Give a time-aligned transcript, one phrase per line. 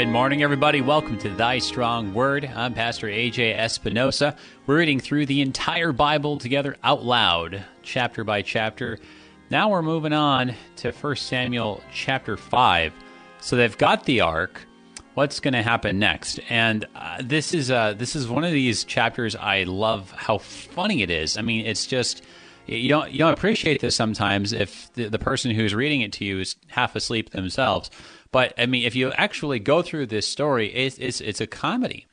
[0.00, 0.80] Good morning, everybody.
[0.80, 2.50] Welcome to Thy Strong Word.
[2.56, 4.34] I'm Pastor AJ Espinosa.
[4.66, 8.98] We're reading through the entire Bible together out loud, chapter by chapter.
[9.50, 12.94] Now we're moving on to 1 Samuel chapter 5.
[13.42, 14.66] So they've got the ark.
[15.12, 16.40] What's going to happen next?
[16.48, 21.02] And uh, this is uh, this is one of these chapters I love how funny
[21.02, 21.36] it is.
[21.36, 22.22] I mean, it's just
[22.64, 26.24] you don't you don't appreciate this sometimes if the, the person who's reading it to
[26.24, 27.90] you is half asleep themselves.
[28.32, 32.06] But I mean, if you actually go through this story, it's it's, it's a comedy.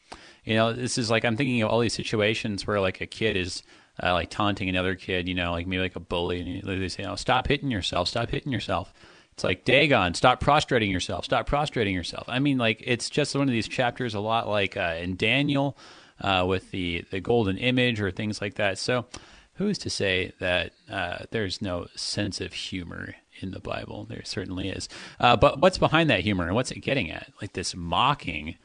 [0.43, 3.35] You know, this is like I'm thinking of all these situations where like a kid
[3.35, 3.63] is
[4.01, 5.27] uh, like taunting another kid.
[5.27, 8.07] You know, like maybe like a bully, and they say, "Oh, stop hitting yourself!
[8.07, 8.93] Stop hitting yourself."
[9.33, 12.25] It's like Dagon, stop prostrating yourself, stop prostrating yourself.
[12.27, 15.77] I mean, like it's just one of these chapters, a lot like uh, in Daniel
[16.21, 18.79] uh, with the the golden image or things like that.
[18.79, 19.05] So,
[19.53, 24.05] who's to say that uh, there's no sense of humor in the Bible.
[24.05, 24.89] There certainly is.
[25.19, 27.31] Uh, but what's behind that humor and what's it getting at?
[27.41, 28.55] Like this mocking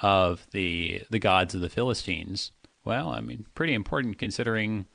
[0.00, 2.52] of the the gods of the Philistines.
[2.84, 4.86] Well, I mean, pretty important considering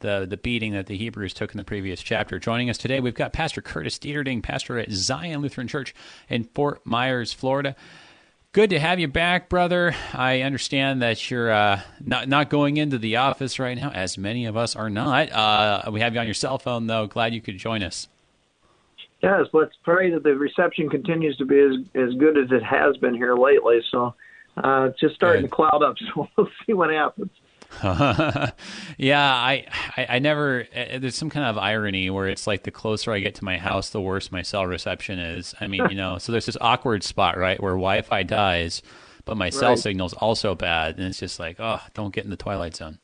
[0.00, 2.38] the the beating that the Hebrews took in the previous chapter.
[2.38, 5.94] Joining us today, we've got Pastor Curtis Dieterding, pastor at Zion Lutheran Church
[6.28, 7.76] in Fort Myers, Florida.
[8.52, 9.94] Good to have you back, brother.
[10.14, 14.46] I understand that you're uh, not not going into the office right now, as many
[14.46, 15.30] of us are not.
[15.30, 17.06] Uh, we have you on your cell phone, though.
[17.06, 18.08] Glad you could join us.
[19.22, 22.96] Yes, let's pray that the reception continues to be as as good as it has
[22.98, 23.80] been here lately.
[23.90, 24.14] So,
[24.56, 25.50] uh, it's just starting good.
[25.50, 27.30] to cloud up, so we'll see what happens.
[27.82, 30.66] yeah, I, I, I never.
[30.74, 33.58] Uh, there's some kind of irony where it's like the closer I get to my
[33.58, 35.54] house, the worse my cell reception is.
[35.60, 38.82] I mean, you know, so there's this awkward spot, right, where Wi-Fi dies,
[39.24, 39.78] but my cell right.
[39.78, 42.98] signal's also bad, and it's just like, oh, don't get in the twilight zone.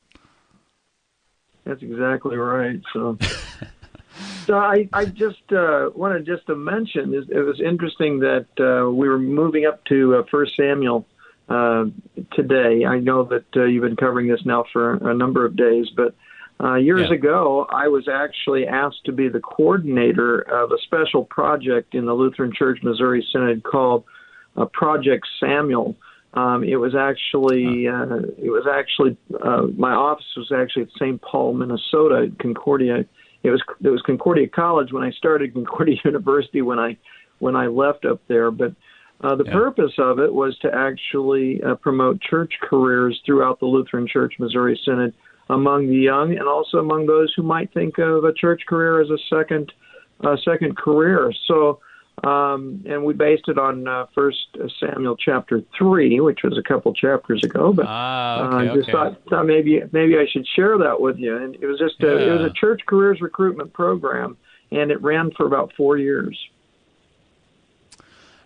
[1.64, 2.80] That's exactly right.
[2.92, 3.18] So.
[4.46, 9.08] So I, I just uh, wanted just to mention it was interesting that uh, we
[9.08, 11.06] were moving up to uh, First Samuel
[11.48, 11.84] uh,
[12.32, 12.84] today.
[12.84, 16.14] I know that uh, you've been covering this now for a number of days, but
[16.62, 17.16] uh, years yeah.
[17.16, 22.14] ago I was actually asked to be the coordinator of a special project in the
[22.14, 24.04] Lutheran Church Missouri Synod called
[24.56, 25.96] uh, Project Samuel.
[26.34, 31.20] Um, it was actually uh, it was actually uh, my office was actually at St.
[31.20, 33.04] Paul, Minnesota, Concordia
[33.42, 36.96] it was it was Concordia College when I started Concordia University when I
[37.38, 38.50] when I left up there.
[38.50, 38.74] But
[39.22, 39.52] uh, the yeah.
[39.52, 44.80] purpose of it was to actually uh, promote church careers throughout the Lutheran Church Missouri
[44.84, 45.14] Synod
[45.50, 49.10] among the young and also among those who might think of a church career as
[49.10, 49.72] a second
[50.24, 51.32] uh, second career.
[51.46, 51.80] So
[52.24, 56.92] um, and we based it on uh, First Samuel chapter three, which was a couple
[56.94, 57.72] chapters ago.
[57.72, 58.92] But ah, okay, uh, just okay.
[58.92, 61.36] thought, thought maybe maybe I should share that with you.
[61.36, 62.26] And it was just a, yeah.
[62.26, 64.36] it was a church careers recruitment program,
[64.70, 66.38] and it ran for about four years.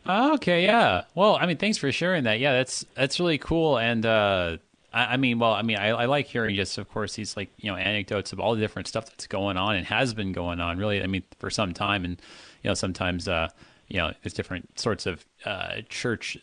[0.09, 1.03] Okay, yeah.
[1.15, 2.39] Well, I mean, thanks for sharing that.
[2.39, 3.79] Yeah, that's that's really cool.
[3.79, 4.59] And uh,
[4.97, 7.51] I, I, mean, well, I mean, I, I, like hearing just, of course, these like
[7.59, 10.59] you know anecdotes of all the different stuff that's going on and has been going
[10.59, 10.79] on.
[10.79, 12.21] Really, I mean, for some time, and
[12.63, 13.49] you know, sometimes, uh,
[13.89, 16.39] you know, there's different sorts of uh, church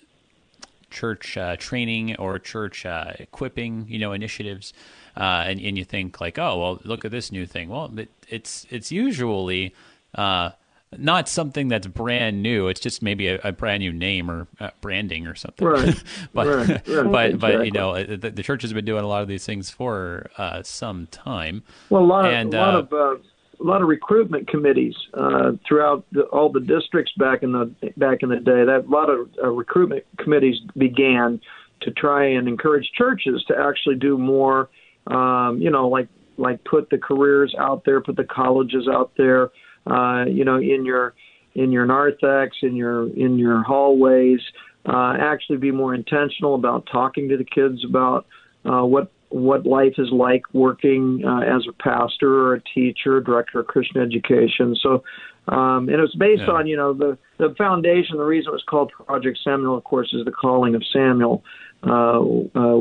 [0.92, 4.72] church uh, training or church uh, equipping, you know, initiatives,
[5.18, 7.70] uh, and and you think like, oh, well, look at this new thing.
[7.70, 9.74] Well, it, it's it's usually
[10.14, 10.52] uh,
[10.98, 12.68] not something that's brand new.
[12.68, 15.68] It's just maybe a, a brand new name or uh, branding or something.
[15.68, 16.04] Right.
[16.34, 16.70] but right.
[16.70, 16.86] Right.
[16.88, 17.38] but exactly.
[17.38, 20.30] but you know the, the, church has been doing a lot of these things for
[20.38, 21.64] uh, some time.
[21.90, 23.22] Well, a lot of and, a lot uh, of
[23.60, 28.22] a lot of recruitment committees uh, throughout the, all the districts back in the back
[28.22, 28.66] in the day.
[28.66, 31.40] That a lot of uh, recruitment committees began
[31.82, 34.70] to try and encourage churches to actually do more.
[35.08, 39.52] Um, you know, like like put the careers out there, put the colleges out there.
[39.86, 41.14] Uh, you know, in your
[41.56, 44.40] in your narthex, in your in your hallways.
[44.86, 48.26] Uh, actually, be more intentional about talking to the kids about
[48.66, 53.60] uh, what what life is like working uh, as a pastor or a teacher, director
[53.60, 54.76] of Christian education.
[54.80, 55.04] So,
[55.48, 56.54] um, and it was based yeah.
[56.54, 58.18] on you know the the foundation.
[58.18, 61.44] The reason it was called Project Samuel, of course, is the calling of Samuel
[61.86, 62.22] uh,
[62.56, 62.80] uh,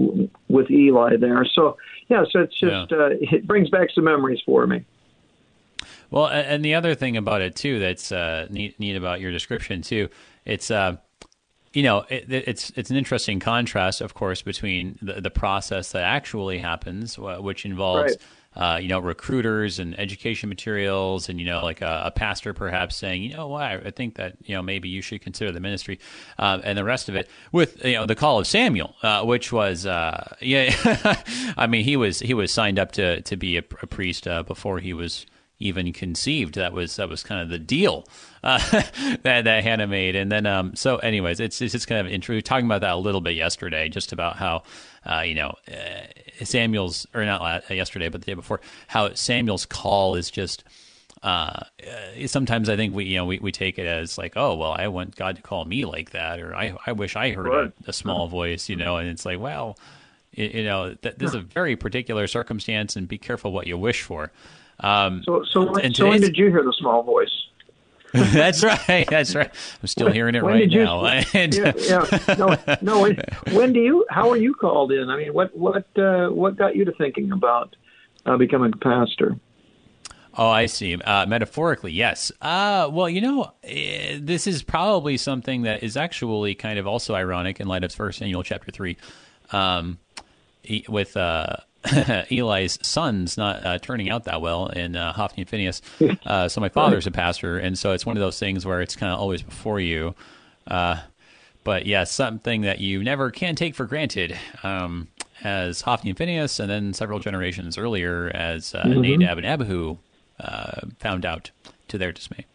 [0.48, 1.46] with Eli there.
[1.54, 1.76] So
[2.08, 2.98] yeah, so it's just yeah.
[2.98, 4.84] uh, it brings back some memories for me.
[6.12, 9.80] Well, and the other thing about it too that's uh, neat, neat about your description
[9.80, 10.10] too,
[10.44, 10.98] it's uh,
[11.72, 16.04] you know, it, it's it's an interesting contrast, of course, between the, the process that
[16.04, 18.12] actually happens, which involves.
[18.12, 18.22] Right.
[18.54, 22.94] Uh, you know, recruiters and education materials, and you know, like a, a, pastor perhaps
[22.94, 25.98] saying, you know, what, I think that you know maybe you should consider the ministry,
[26.38, 29.52] uh, and the rest of it with you know the call of Samuel, uh, which
[29.52, 30.70] was uh, yeah,
[31.56, 34.42] I mean he was he was signed up to to be a, a priest uh,
[34.42, 35.24] before he was
[35.62, 36.54] even conceived.
[36.54, 38.06] That was that was kind of the deal
[38.42, 38.58] uh,
[39.22, 40.16] that that Hannah made.
[40.16, 42.34] And then, um, so, anyways, it's it's just kind of interesting.
[42.34, 44.62] We were talking about that a little bit yesterday, just about how,
[45.06, 49.66] uh, you know, uh, Samuel's or not last, yesterday, but the day before, how Samuel's
[49.66, 50.64] call is just.
[51.22, 51.62] Uh,
[52.26, 54.88] sometimes I think we, you know, we, we take it as like, oh, well, I
[54.88, 57.72] want God to call me like that, or I, I wish I heard Right.
[57.86, 59.78] a, a small voice, you know, and it's like, well,
[60.32, 63.78] you, you know, th- this is a very particular circumstance, and be careful what you
[63.78, 64.32] wish for.
[64.82, 67.30] Um, So, so, when, so when did you hear the small voice?
[68.12, 69.06] that's right.
[69.08, 69.50] That's right.
[69.80, 71.04] I'm still hearing it right you- now.
[71.34, 72.34] And- yeah, yeah.
[72.36, 73.00] No, no.
[73.00, 73.18] When,
[73.52, 74.04] when do you?
[74.10, 75.08] How are you called in?
[75.08, 77.74] I mean, what, what, uh, what got you to thinking about
[78.26, 79.36] uh, becoming a pastor?
[80.34, 80.94] Oh, I see.
[80.96, 82.32] Uh, metaphorically, yes.
[82.40, 87.14] Uh, well, you know, eh, this is probably something that is actually kind of also
[87.14, 88.96] ironic in light of First Samuel chapter three,
[89.52, 89.98] um,
[90.88, 91.56] with uh,
[92.30, 95.82] Eli's sons not uh, turning out that well in uh, Hophni and Phinehas.
[96.24, 98.94] Uh, so my father's a pastor, and so it's one of those things where it's
[98.94, 100.14] kind of always before you.
[100.66, 101.00] Uh,
[101.64, 104.38] but yeah, something that you never can take for granted.
[104.62, 105.08] Um,
[105.44, 109.96] as Hophni and Phinehas, and then several generations earlier, as uh, Nadab and Abihu
[110.40, 111.50] uh, found out
[111.88, 112.46] to their dismay.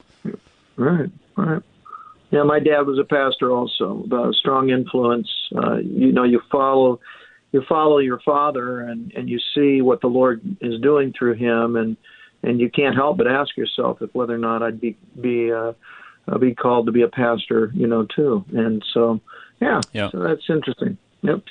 [0.76, 1.62] Right, right.
[2.32, 5.30] Yeah, my dad was a pastor also, a strong influence.
[5.56, 7.00] Uh, you know, you follow,
[7.52, 11.76] you follow your father, and and you see what the Lord is doing through him,
[11.76, 11.98] and
[12.44, 15.74] and you can't help but ask yourself if whether or not I'd be be uh,
[16.28, 18.44] uh, be called to be a pastor, you know, too.
[18.54, 19.22] And so,
[19.62, 20.10] yeah, Yeah.
[20.12, 20.98] so that's interesting.
[21.22, 21.44] Yep.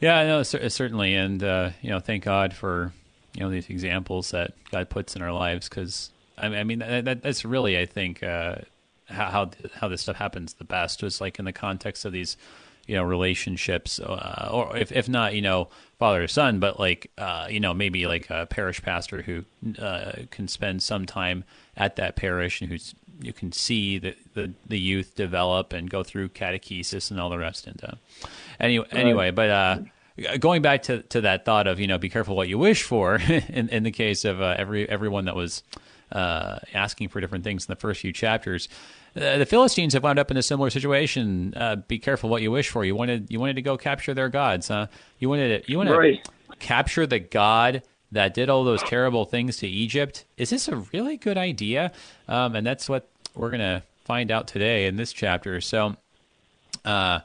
[0.00, 2.92] Yeah, no, cer- certainly, and uh, you know, thank God for
[3.34, 6.78] you know these examples that God puts in our lives because I mean, I mean
[6.80, 8.56] that, that, that's really I think uh,
[9.06, 12.36] how how how this stuff happens the best was like in the context of these
[12.88, 15.68] you know relationships uh, or if if not you know
[15.98, 19.44] father to son but like uh, you know maybe like a parish pastor who
[19.80, 21.44] uh, can spend some time
[21.76, 26.02] at that parish and who's you can see the, the the youth develop and go
[26.02, 27.66] through catechesis and all the rest.
[27.66, 27.92] And uh,
[28.58, 29.78] anyway anyway but uh
[30.40, 33.16] going back to, to that thought of you know be careful what you wish for
[33.48, 35.62] in, in the case of uh, every everyone that was
[36.10, 38.68] uh, asking for different things in the first few chapters
[39.14, 41.54] the Philistines have wound up in a similar situation.
[41.56, 42.84] Uh, be careful what you wish for.
[42.84, 44.86] You wanted you wanted to go capture their gods, huh?
[45.18, 46.24] You wanted to, you wanted Right.
[46.24, 47.82] to capture the god
[48.12, 50.24] that did all those terrible things to Egypt.
[50.36, 51.92] Is this a really good idea?
[52.28, 55.60] Um, and that's what we're gonna find out today in this chapter.
[55.60, 55.96] So,
[56.84, 57.20] uh,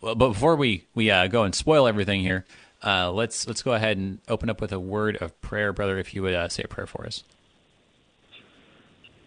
[0.00, 2.44] but before we we uh, go and spoil everything here,
[2.84, 5.98] uh, let's let's go ahead and open up with a word of prayer, brother.
[5.98, 7.22] If you would uh, say a prayer for us.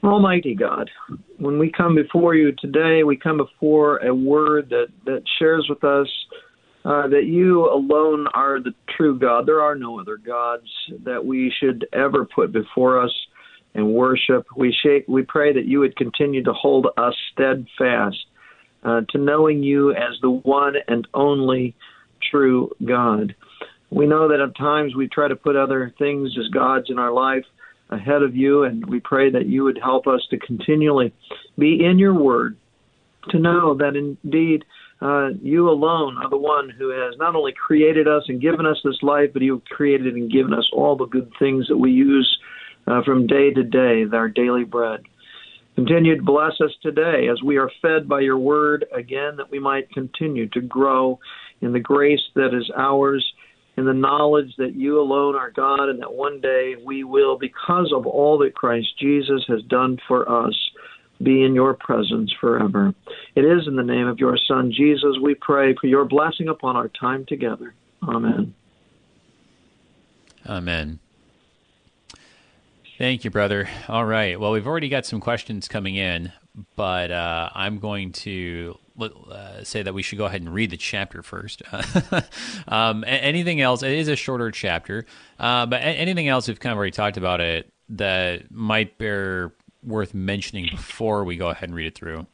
[0.04, 0.90] Almighty God,
[1.38, 5.84] when we come before you today, we come before a word that, that shares with
[5.84, 6.08] us
[6.84, 9.46] uh, that you alone are the true God.
[9.46, 10.68] There are no other gods
[11.04, 13.14] that we should ever put before us
[13.76, 14.48] and worship.
[14.58, 18.18] We, shake, we pray that you would continue to hold us steadfast
[18.84, 21.76] uh, to knowing you as the one and only
[22.32, 23.36] true God.
[23.92, 27.12] We know that at times we try to put other things as gods in our
[27.12, 27.46] life
[27.92, 31.14] ahead of you, and we pray that you would help us to continually
[31.58, 32.58] be in your word,
[33.30, 34.64] to know that indeed
[35.02, 38.78] uh, you alone are the one who has not only created us and given us
[38.84, 42.40] this life, but you've created and given us all the good things that we use
[42.88, 45.02] uh, from day to day, our daily bread.
[45.76, 49.60] Continue to bless us today as we are fed by your word again, that we
[49.60, 51.20] might continue to grow
[51.62, 53.26] in the grace that is ours
[53.78, 57.92] in the knowledge that you alone are God and that one day we will, because
[57.96, 60.54] of all that Christ Jesus has done for us,
[61.24, 62.94] be in your presence forever.
[63.36, 66.76] It is in the name of your Son, Jesus, we pray for your blessing upon
[66.76, 67.74] our time together.
[68.04, 68.54] Amen.
[70.48, 71.00] Amen.
[72.98, 73.70] Thank you, brother.
[73.88, 74.40] All right.
[74.40, 76.32] Well, we've already got some questions coming in,
[76.76, 80.78] but uh, I'm going to uh, say that we should go ahead and read the
[80.78, 81.62] chapter first.
[82.68, 83.84] um, anything else?
[83.84, 85.06] It is a shorter chapter,
[85.40, 90.14] uh, but anything else we've kind of already talked about it that might bear worth
[90.14, 92.26] mentioning before we go ahead and read it through.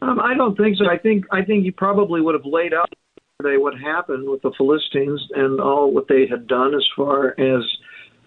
[0.00, 0.88] Um, I don't think so.
[0.88, 2.92] I think I think you probably would have laid out
[3.40, 7.62] today what happened with the Philistines and all what they had done as far as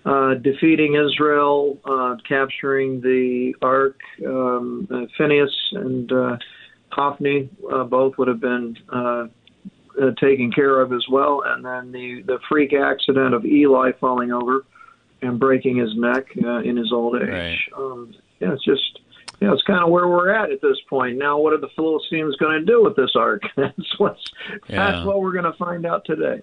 [0.05, 3.99] uh, defeating Israel, uh, capturing the Ark.
[4.25, 6.37] Um, uh, Phinehas and uh,
[6.91, 9.27] Hophni uh, both would have been uh,
[10.01, 14.31] uh, taken care of as well, and then the the freak accident of Eli falling
[14.31, 14.65] over
[15.21, 17.29] and breaking his neck uh, in his old age.
[17.29, 17.57] Right.
[17.75, 18.99] Um, yeah, it's just
[19.39, 21.17] you know, it's kind of where we're at at this point.
[21.17, 23.41] Now, what are the Philistines going to do with this ark?
[23.57, 24.23] that's what's
[24.69, 24.91] Yeah.
[24.91, 26.41] that's what we're going to find out today.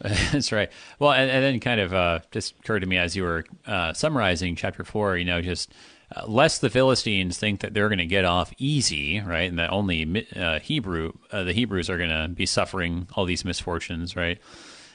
[0.32, 0.70] That's right.
[0.98, 3.92] Well, and, and then kind of uh, just occurred to me as you were uh,
[3.92, 5.16] summarizing chapter four.
[5.16, 5.72] You know, just
[6.16, 9.70] uh, lest the Philistines think that they're going to get off easy, right, and that
[9.70, 14.38] only uh, Hebrew uh, the Hebrews are going to be suffering all these misfortunes, right?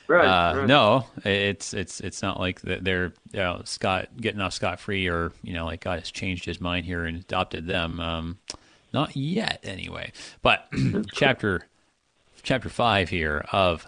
[0.07, 0.67] Right, uh, right.
[0.67, 5.07] No, it's it's it's not like that they're you know, scot getting off scot free,
[5.07, 7.99] or you know, like God has changed His mind here and adopted them.
[7.99, 8.37] Um,
[8.91, 10.11] not yet, anyway.
[10.41, 10.67] But
[11.13, 11.67] chapter
[12.43, 13.87] chapter five here of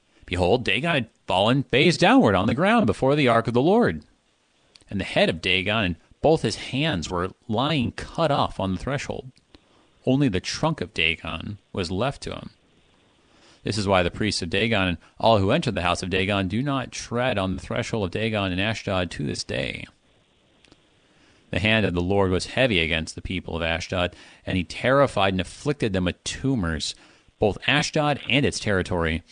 [0.31, 4.05] behold, Dagon had fallen face downward on the ground before the ark of the Lord.
[4.89, 8.79] And the head of Dagon and both his hands were lying cut off on the
[8.79, 9.29] threshold.
[10.05, 12.51] Only the trunk of Dagon was left to him.
[13.65, 16.47] This is why the priests of Dagon and all who enter the house of Dagon
[16.47, 19.85] do not tread on the threshold of Dagon in Ashdod to this day.
[21.49, 25.33] The hand of the Lord was heavy against the people of Ashdod, and he terrified
[25.33, 26.95] and afflicted them with tumors,
[27.37, 29.23] both Ashdod and its territory.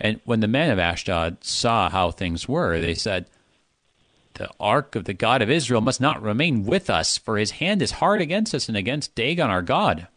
[0.00, 3.26] And when the men of Ashdod saw how things were, they said,
[4.34, 7.82] The ark of the God of Israel must not remain with us, for his hand
[7.82, 10.08] is hard against us and against Dagon our God.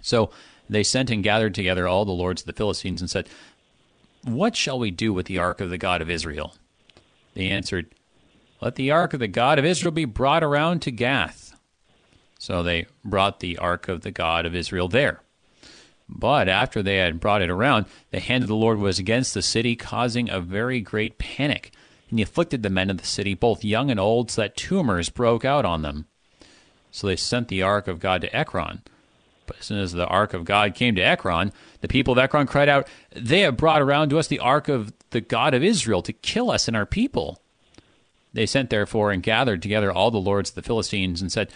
[0.00, 0.30] So
[0.70, 3.28] they sent and gathered together all the lords of the Philistines and said,
[4.22, 6.54] What shall we do with the ark of the God of Israel?
[7.34, 7.86] They answered,
[8.60, 11.56] Let the ark of the God of Israel be brought around to Gath.
[12.38, 15.22] So they brought the ark of the God of Israel there.
[16.08, 19.42] But after they had brought it around, the hand of the Lord was against the
[19.42, 21.70] city, causing a very great panic.
[22.08, 25.10] And he afflicted the men of the city, both young and old, so that tumors
[25.10, 26.06] broke out on them.
[26.90, 28.82] So they sent the ark of God to Ekron.
[29.46, 32.46] But as soon as the ark of God came to Ekron, the people of Ekron
[32.46, 36.02] cried out, They have brought around to us the ark of the God of Israel
[36.02, 37.40] to kill us and our people.
[38.32, 41.50] They sent therefore and gathered together all the lords of the Philistines and said,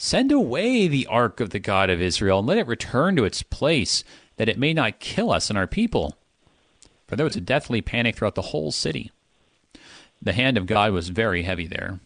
[0.00, 3.42] Send away the ark of the God of Israel, and let it return to its
[3.42, 4.04] place,
[4.36, 6.16] that it may not kill us and our people.
[7.08, 9.10] For there was a deathly panic throughout the whole city.
[10.22, 11.98] The hand of God was very heavy there.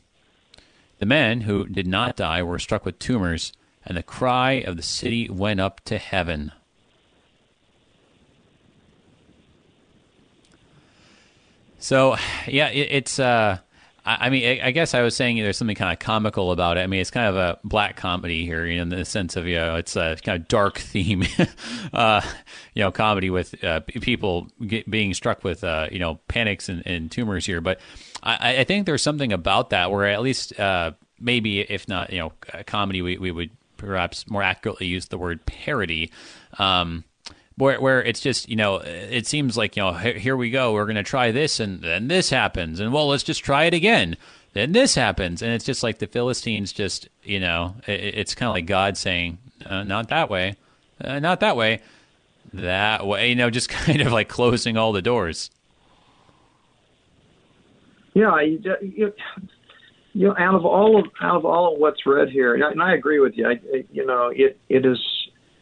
[1.00, 3.52] The men who did not die were struck with tumors,
[3.84, 6.50] and the cry of the city went up to heaven.
[11.78, 13.18] So, yeah, it, it's.
[13.18, 13.58] Uh,
[14.04, 16.80] I, mean, I, I guess I was saying there's something kind of comical about it.
[16.80, 19.46] I mean, it's kind of a black comedy here, you know, in the sense of
[19.46, 21.24] you know, it's a kind of dark theme,
[21.92, 22.20] uh,
[22.74, 26.82] you know, comedy with uh, people get, being struck with uh, you know panics and,
[26.84, 27.60] and tumors here.
[27.60, 27.80] But
[28.22, 32.18] I, I think there's something about that where at least uh, maybe if not you
[32.18, 32.32] know
[32.66, 36.10] comedy, we, we would perhaps more accurately use the word parody.
[36.58, 37.04] Um,
[37.56, 40.84] where, where it's just you know it seems like you know here we go we're
[40.84, 44.16] going to try this and then this happens and well let's just try it again
[44.52, 48.48] then this happens and it's just like the philistines just you know it, it's kind
[48.48, 50.56] of like god saying uh, not that way
[51.02, 51.80] uh, not that way
[52.52, 55.50] that way you know just kind of like closing all the doors
[58.14, 59.14] Yeah, you, you,
[60.12, 62.70] you know, out of all of out of all of what's read here, and I,
[62.70, 63.48] and I agree with you.
[63.48, 64.98] I, you know, it it is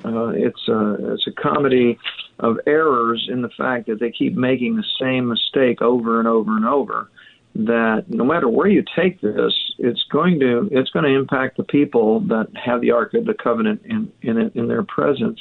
[0.05, 1.99] uh, it's a it's a comedy
[2.39, 6.57] of errors in the fact that they keep making the same mistake over and over
[6.57, 7.11] and over.
[7.55, 11.65] That no matter where you take this, it's going to it's going to impact the
[11.65, 15.41] people that have the Ark of the Covenant in in in their presence.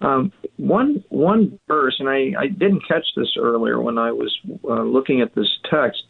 [0.00, 4.82] Um, one one verse, and I, I didn't catch this earlier when I was uh,
[4.82, 6.02] looking at this text,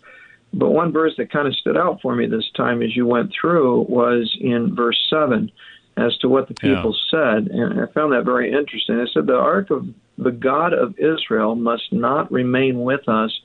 [0.52, 3.32] but one verse that kind of stood out for me this time as you went
[3.38, 5.50] through was in verse seven
[5.98, 7.10] as to what the people yeah.
[7.10, 8.98] said, and I found that very interesting.
[8.98, 9.86] It said, "The ark of
[10.16, 13.38] the God of Israel must not remain with us,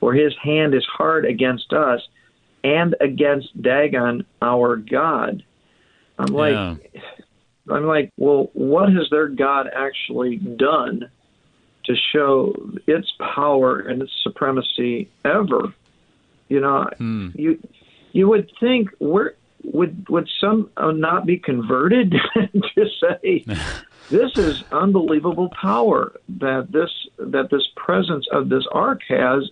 [0.00, 2.00] for His hand is hard against us
[2.64, 5.42] and against Dagon our God."
[6.18, 6.76] I'm like, Yeah.
[7.68, 11.08] I'm like, well, what has their God actually done
[11.84, 12.54] to show
[12.86, 15.72] its power and its supremacy ever?
[16.48, 17.28] You know, Hmm.
[17.34, 17.58] you
[18.12, 22.14] you would think where would would some uh, not be converted?
[22.74, 23.44] To say
[24.10, 29.50] this is unbelievable power that this that this presence of this ark has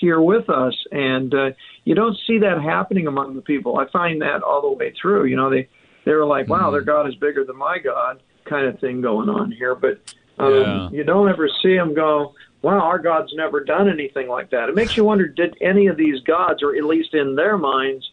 [0.00, 0.74] here with us.
[0.92, 1.50] And uh,
[1.84, 3.78] you don't see that happening among the people.
[3.78, 5.26] I find that all the way through.
[5.26, 5.68] You know they
[6.04, 9.28] they were like wow their god is bigger than my god kind of thing going
[9.28, 9.74] on here.
[9.74, 10.90] But um, Yeah.
[10.90, 14.68] you don't ever see them go wow our god's never done anything like that.
[14.68, 18.10] It makes you wonder did any of these gods or at least in their minds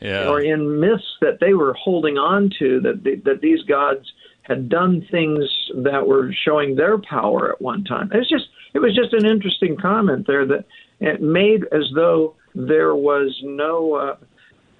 [0.00, 0.28] yeah.
[0.28, 4.68] or in myths that they were holding on to that they, that these gods had
[4.68, 5.44] done things
[5.76, 8.10] that were showing their power at one time.
[8.12, 10.64] It's just it was just an interesting comment there that
[11.00, 14.16] it made as though there was no uh,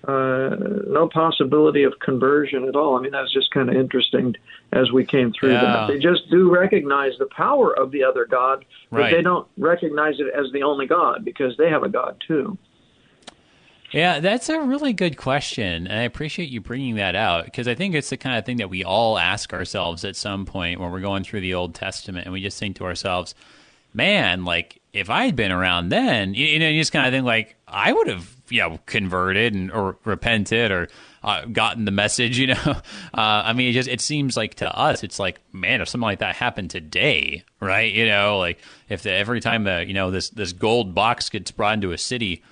[0.07, 0.57] uh,
[0.87, 2.97] no possibility of conversion at all.
[2.97, 4.35] I mean, that's just kind of interesting
[4.73, 5.63] as we came through Yeah.
[5.63, 5.87] that.
[5.89, 9.15] They just do recognize the power of the other God, but Right.
[9.17, 12.59] they don't recognize it as the only God because they have a God too.
[13.95, 17.77] Yeah, that's a really good question, and I appreciate you bringing that out because I
[17.77, 20.91] think it's the kind of thing that we all ask ourselves at some point when
[20.91, 23.37] we're going through the Old Testament, and we just think to ourselves,
[23.93, 27.13] "Man, like if I had been around then, you, you know, you just kind of
[27.13, 30.89] think like I would have, you know, converted and or repented or
[31.23, 32.81] uh, gotten the message." You know, uh,
[33.15, 36.19] I mean, it just it seems like to us, it's like, man, if something like
[36.19, 37.93] that happened today, right?
[37.93, 38.59] You know, like
[38.89, 41.99] if the, every time the you know this this gold box gets brought into a
[41.99, 42.43] city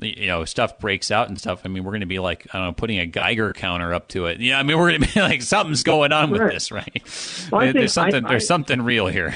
[0.00, 2.58] you know stuff breaks out and stuff i mean we're going to be like i
[2.58, 5.14] don't know putting a geiger counter up to it yeah i mean we're going to
[5.14, 7.02] be like something's going on with this right
[7.50, 9.34] Well, There- there's think- I- something I- there's something real here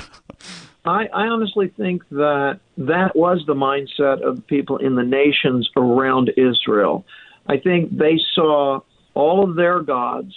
[0.84, 6.30] I, I honestly think that that was the mindset of people in the nations around
[6.38, 7.04] Israel.
[7.46, 8.80] I think they saw
[9.12, 10.32] all of their gods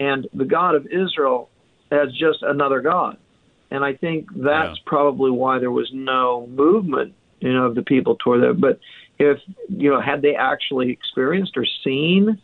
[0.00, 1.50] and the God of Israel
[1.90, 3.18] as just another God.
[3.70, 4.82] And I think that's Yeah.
[4.86, 8.58] probably why there was no movement, you know, of the people toward that.
[8.58, 8.80] But
[9.18, 12.40] if you know, had they actually experienced or seen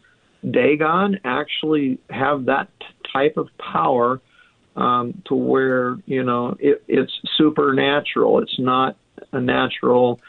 [0.49, 2.69] Dagon actually have that
[3.13, 4.21] type of power
[4.77, 8.41] um, to where you know it, it's supernatural.
[8.41, 8.97] It's not
[9.33, 10.21] a natural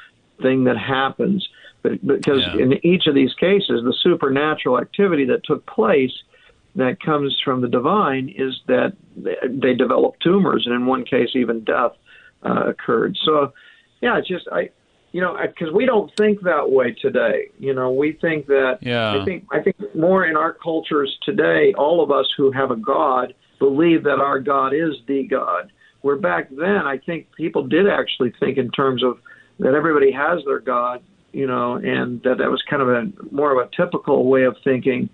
[0.41, 1.47] thing that happens,
[1.81, 2.57] but because Yeah.
[2.57, 6.13] in each of these cases, the supernatural activity that took place
[6.75, 11.61] that comes from the divine is that they- developed tumors, and in one case, even
[11.61, 11.93] death
[12.43, 13.17] uh, occurred.
[13.23, 13.53] So,
[14.01, 14.69] yeah, it's just I,
[15.15, 17.49] you know, because we don't think that way today.
[17.57, 19.13] You know, we think that Yeah.
[19.13, 22.75] I think I think more in our cultures today, all of us who have a
[22.75, 25.71] God believe that our God is the God.
[26.01, 29.17] Where back then, I think people did actually think in terms of
[29.59, 31.01] that everybody has their God,
[31.31, 34.57] you know, and that that was kind of a more of a typical way of
[34.65, 35.07] thinking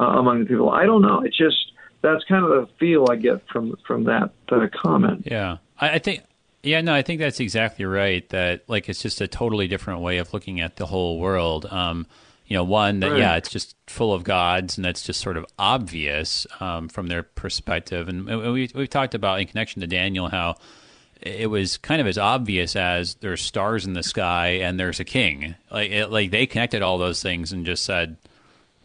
[0.00, 0.70] uh, among the people.
[0.70, 1.20] I don't know.
[1.20, 1.70] It's just
[2.02, 5.28] that's kind of the feel I get from from that uh, comment.
[5.30, 6.24] yeah I, I think
[6.64, 10.18] yeah no i think that's exactly right that like it's just a totally different way
[10.18, 12.06] of looking at the whole world um
[12.46, 13.18] you know one that Right.
[13.20, 17.22] yeah it's just full of gods and that's just sort of obvious um, from their
[17.22, 20.56] perspective and, we, we've talked about in connection to daniel how
[21.22, 25.04] it was kind of as obvious as there's stars in the sky and there's a
[25.04, 25.54] king.
[25.70, 28.18] Like it, like they connected all those things and just said,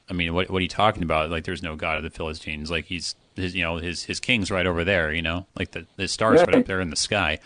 [0.10, 1.30] I mean, what what are you talking about?
[1.30, 2.72] Like there's no god of the Philistines.
[2.72, 5.12] Like he's his you know his his king's right over there.
[5.12, 7.39] You know, like the the stars right up there in the sky.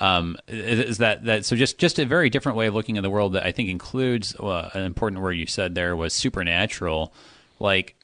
[0.00, 3.10] Um, is that that so just just a very different way of looking at the
[3.10, 7.12] world that I think includes uh, an important word you said there was supernatural.
[7.58, 7.94] Like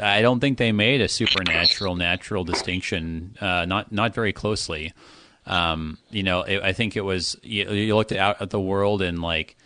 [0.00, 3.36] I don't think they made a supernatural natural distinction.
[3.40, 4.92] Uh, not not very closely.
[5.46, 9.00] Um, you know, it, I think it was you, you looked out at the world
[9.00, 9.56] and like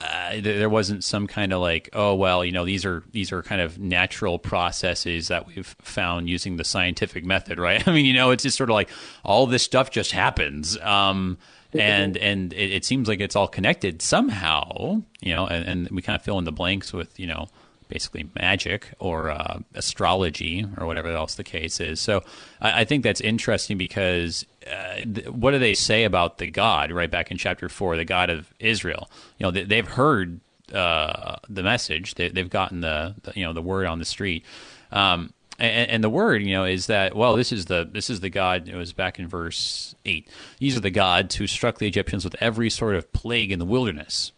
[0.00, 3.42] uh, there wasn't some kind of like oh well you know these are these are
[3.42, 7.86] kind of natural processes that we've found using the scientific method right?
[7.88, 8.90] I mean you know it's just sort of like
[9.24, 10.78] all this stuff just happens.
[10.80, 11.38] Um,
[11.72, 16.00] and and it, it seems like it's all connected somehow you know and, and we
[16.00, 17.48] kind of fill in the blanks with you know
[17.88, 22.00] basically magic or uh, astrology or whatever else the case is.
[22.00, 22.22] So
[22.60, 26.90] I, I think that's interesting because uh, th- what do they say about the God
[26.90, 29.10] right back in chapter four, the God of Israel?
[29.38, 30.40] You know, they, they've heard
[30.72, 34.44] uh, the message, they, they've gotten the, the you know the word on the street.
[34.90, 38.20] Um, and, and the word, you know, is that well, this is the this is
[38.20, 38.68] the God.
[38.68, 40.28] It was back in verse eight.
[40.58, 43.64] These are the gods who struck the Egyptians with every sort of plague in the
[43.64, 44.32] wilderness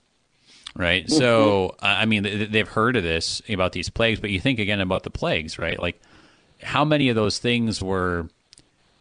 [0.79, 1.11] right?
[1.11, 4.81] So, I I mean, they've heard of this about these plagues, but you think again
[4.81, 5.79] about the plagues, right?
[5.79, 6.01] Like,
[6.62, 8.31] how many of those things were,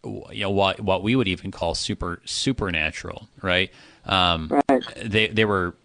[0.04, 3.72] you know, what what we would even call super supernatural, right?
[4.06, 4.84] Um, Right.
[5.06, 5.76] They they were.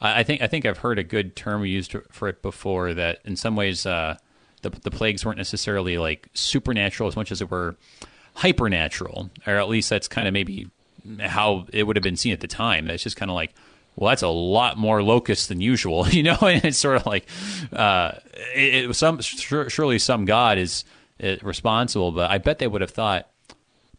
[0.00, 2.94] I I think I think I've heard a good term used for it before.
[2.94, 4.16] That in some ways, uh,
[4.62, 7.76] the the plagues weren't necessarily like supernatural as much as it were
[8.36, 10.68] hypernatural, or at least that's kind of maybe
[11.20, 12.86] how it would have been seen at the time.
[12.86, 13.54] That's just kind of like,
[13.96, 16.36] well, that's a lot more locusts than usual, you know.
[16.40, 17.26] And it's sort of like,
[17.72, 18.12] uh,
[18.54, 20.84] it, it, some sure, surely some god is
[21.22, 23.28] uh, responsible, but I bet they would have thought,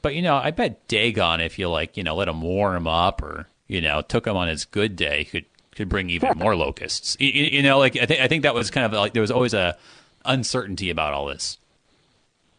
[0.02, 3.22] but you know, I bet Dagon, if you like, you know, let him warm up
[3.22, 7.18] or you know, took him on his good day, could could bring even more locusts.
[7.20, 9.32] You, you know, like I think I think that was kind of like there was
[9.32, 9.78] always a
[10.24, 11.58] uncertainty about all this.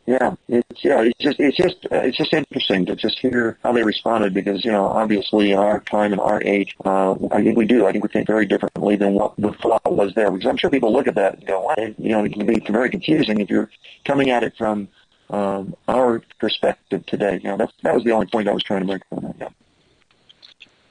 [0.07, 3.73] Yeah, it's yeah, it's just it's just uh, it's just interesting to just hear how
[3.73, 7.59] they responded because you know obviously in our time and our age, uh, I think
[7.59, 7.87] we do.
[7.87, 10.31] I think we think very differently than what the thought was there.
[10.31, 12.89] Because I'm sure people look at that and go, you know, it can be very
[12.89, 13.69] confusing if you're
[14.05, 14.87] coming at it from
[15.31, 17.41] um, our perspective today.
[17.43, 19.03] You know, that was the only point I was trying to make.
[19.41, 19.49] Yeah.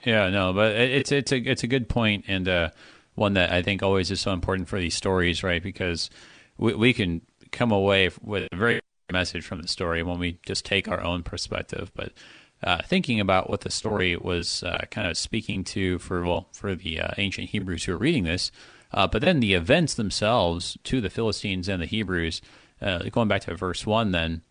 [0.03, 2.69] Yeah, no, but it's it's a it's a good point and uh,
[3.15, 5.63] one that I think always is so important for these stories, right?
[5.63, 6.09] Because
[6.57, 8.81] we we can come away with a very
[9.13, 11.91] message from the story when we just take our own perspective.
[11.95, 12.11] But
[12.63, 16.73] uh, thinking about what the story was uh, kind of speaking to for well for
[16.73, 18.51] the uh, ancient Hebrews who are reading this,
[18.91, 22.41] uh, but then the events themselves to the Philistines and the Hebrews,
[22.81, 24.41] uh, going back to verse one, then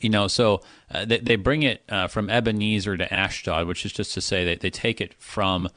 [0.00, 4.12] you know, so uh, they, they bring it from Ebenezer to Ashdod, which is just
[4.14, 5.68] to say that they take it from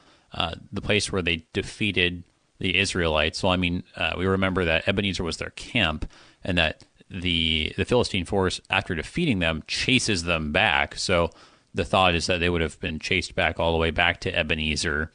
[0.72, 2.24] the place where they defeated
[2.58, 3.38] the Israelites.
[3.38, 3.84] So I mean,
[4.18, 6.10] we remember that Ebenezer was their camp,
[6.42, 10.96] and that the the Philistine force, after defeating them, chases them back.
[10.96, 11.30] So
[11.74, 14.36] the thought is that they would have been chased back all the way back to
[14.36, 15.12] Ebenezer,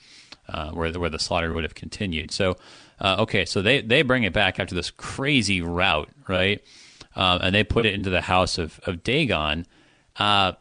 [0.47, 2.31] uh, where the, where the slaughter would have continued.
[2.31, 2.55] So
[3.01, 6.63] uh, okay, so they they bring it back after this crazy route, right?
[7.15, 9.65] Uh, and they put it into the house of of Dagon.
[10.15, 10.53] Uh,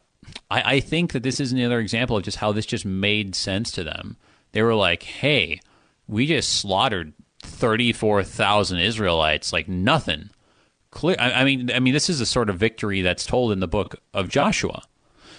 [0.51, 3.71] I, I think that this is another example of just how this just made sense
[3.73, 4.17] to them.
[4.53, 5.61] They were like, "Hey,
[6.09, 7.13] we just slaughtered
[7.43, 10.31] thirty four thousand Israelites like nothing."
[10.91, 11.17] Clear.
[11.19, 13.69] I, I, mean, I mean, this is the sort of victory that's told in the
[13.69, 14.85] book of Joshua.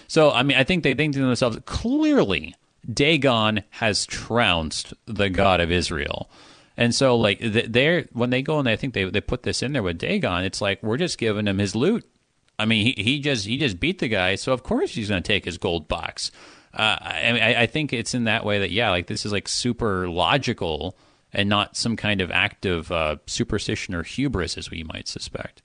[0.08, 2.54] So, I mean, I think they think to themselves, clearly,
[2.90, 6.30] Dagon has trounced the God of Israel.
[6.76, 9.72] And so, like, they're when they go and they think they they put this in
[9.72, 12.08] there with Dagon, it's like we're just giving him his loot.
[12.58, 15.22] I mean, he, he just he just beat the guy, so of course he's going
[15.22, 16.30] to take his gold box.
[16.74, 19.48] Uh, I, I, I think it's in that way that yeah, like this is like
[19.48, 20.96] super logical
[21.32, 25.62] and not some kind of act of uh, superstition or hubris, as we might suspect.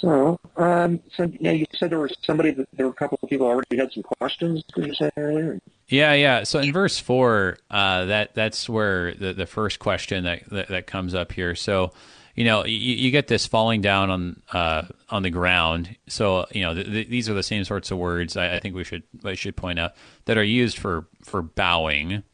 [0.00, 3.30] So, um, so yeah, you said there was somebody that there were a couple of
[3.30, 4.62] people already had some questions.
[4.74, 5.60] Did you say earlier?
[5.88, 6.42] Yeah, yeah.
[6.42, 10.86] So in verse four, uh, that that's where the, the first question that, that, that
[10.86, 11.54] comes up here.
[11.54, 11.92] So,
[12.34, 15.96] you know, you, you get this falling down on uh, on the ground.
[16.08, 18.36] So, you know, th- th- these are the same sorts of words.
[18.36, 19.92] I, I think we should I should point out
[20.24, 22.24] that are used for for bowing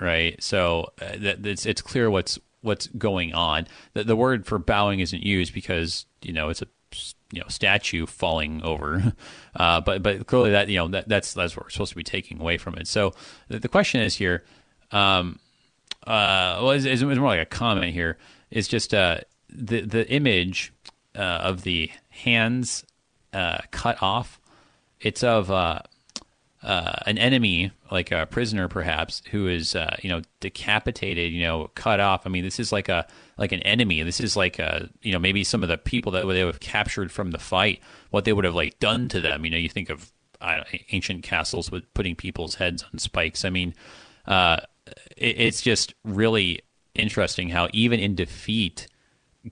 [0.00, 0.42] right?
[0.42, 3.66] So uh, it's it's clear what's what's going on.
[3.94, 6.66] The, the word for bowing isn't used because you know it's a
[7.32, 9.14] you know statue falling over,
[9.56, 12.04] uh, but but clearly that you know that that's that's what we're supposed to be
[12.04, 12.86] taking away from it.
[12.86, 13.14] So
[13.48, 14.44] the, the question is here,
[14.90, 15.38] um,
[16.06, 18.18] uh, well, it's, it's, more like a comment here.
[18.50, 20.72] It's just uh, the the image
[21.14, 22.84] uh, of the hands
[23.32, 24.40] uh, cut off.
[25.00, 25.50] It's of
[26.66, 31.70] uh, an enemy, like a prisoner perhaps, who is uh, you know decapitated, you know,
[31.76, 32.26] cut off.
[32.26, 33.06] I mean, this is like a
[33.38, 34.02] like an enemy.
[34.02, 36.60] This is like a you know maybe some of the people that they would have
[36.60, 39.44] captured from the fight, what they would have like done to them.
[39.44, 40.12] You know, you think of
[40.90, 43.44] ancient castles with putting people's heads on spikes.
[43.44, 43.72] I mean,
[44.26, 44.58] uh,
[45.16, 46.62] it, it's just really
[46.96, 48.88] interesting how even in defeat,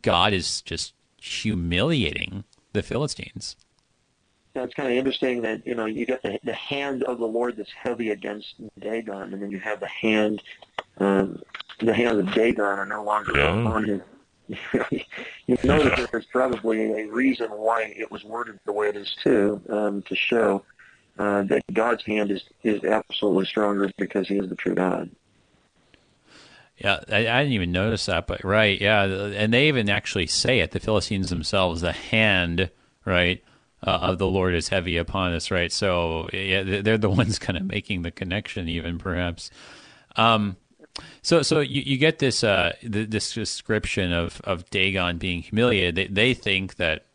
[0.03, 3.55] God is just humiliating the Philistines
[4.55, 7.19] you know, it's kind of interesting that you know you got the the hand of
[7.19, 10.43] the Lord that's heavy against Dagon, and then you have the hand,
[10.99, 11.43] um,
[11.81, 13.51] the hands of Dagon are no longer yeah.
[13.51, 14.03] on him.
[14.49, 19.17] you know that there's probably a reason why it was worded the way it is
[19.23, 20.63] too, um, to show
[21.19, 25.11] uh, that God's hand is is absolutely stronger because He is the true God.
[26.77, 30.59] Yeah, I, I, didn't even notice that, but right, yeah, and they even actually say
[30.59, 30.73] it.
[30.73, 32.69] The Philistines themselves, the hand,
[33.05, 33.43] right,
[33.87, 35.71] uh, of the Lord is heavy upon us, right?
[35.71, 39.51] So yeah, they're the ones kind of making the connection, even perhaps.
[40.17, 40.57] Um,
[41.23, 45.97] so so you, you get this uh, this description of, of Dagon being humiliated.
[45.97, 47.07] They, they think that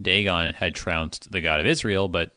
[0.00, 2.32] Dagon had trounced the God of Israel, but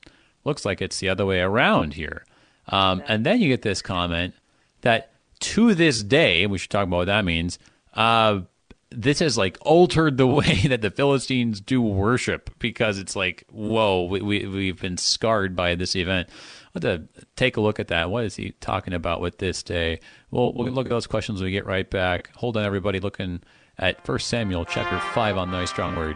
[0.45, 2.25] looks like it's the other way around here.
[2.69, 4.33] Um, and then you get this comment
[4.81, 7.59] that to this day, we should talk about what that means.
[7.93, 8.41] Uh,
[8.91, 14.03] this has like altered the way that the Philistines do worship because it's like, whoa,
[14.03, 16.29] we, we, we've been scarred by this event.
[16.79, 18.09] To take a look at that.
[18.09, 19.99] What is he talking about with this day?
[20.31, 22.33] Well, we'll look at those questions when we get right back.
[22.37, 23.41] Hold on, everybody, looking
[23.77, 26.15] at First Samuel chapter 5 on Thy Strong Word.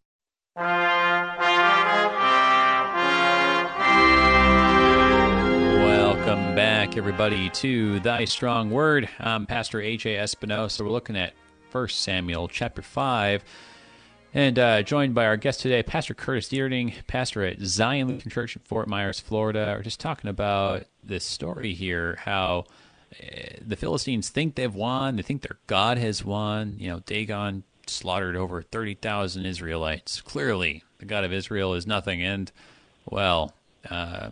[0.53, 0.75] Welcome
[6.55, 9.07] back, everybody, to Thy Strong Word.
[9.17, 10.83] I'm Pastor AJ Espinosa.
[10.83, 11.31] We're looking at
[11.71, 13.45] 1 Samuel chapter 5.
[14.33, 18.57] And uh, joined by our guest today, Pastor Curtis Deerding, pastor at Zion Lutheran Church
[18.57, 19.73] in Fort Myers, Florida.
[19.77, 22.65] We're just talking about this story here how
[23.23, 25.15] uh, the Philistines think they've won.
[25.15, 26.75] They think their God has won.
[26.77, 30.21] You know, Dagon slaughtered over 30,000 Israelites.
[30.21, 32.21] Clearly, the God of Israel is nothing.
[32.21, 32.51] And,
[33.09, 33.53] well,
[33.89, 34.31] uh,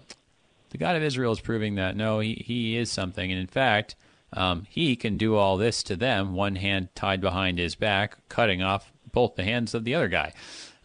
[0.70, 3.32] the God of Israel is proving that no, he, he is something.
[3.32, 3.96] And in fact,
[4.34, 8.62] um, he can do all this to them, one hand tied behind his back, cutting
[8.62, 10.34] off both the hands of the other guy.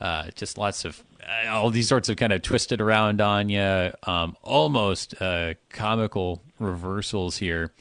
[0.00, 3.92] Uh, just lots of uh, all these sorts of kind of twisted around on you,
[4.04, 7.72] um, almost uh, comical reversals here.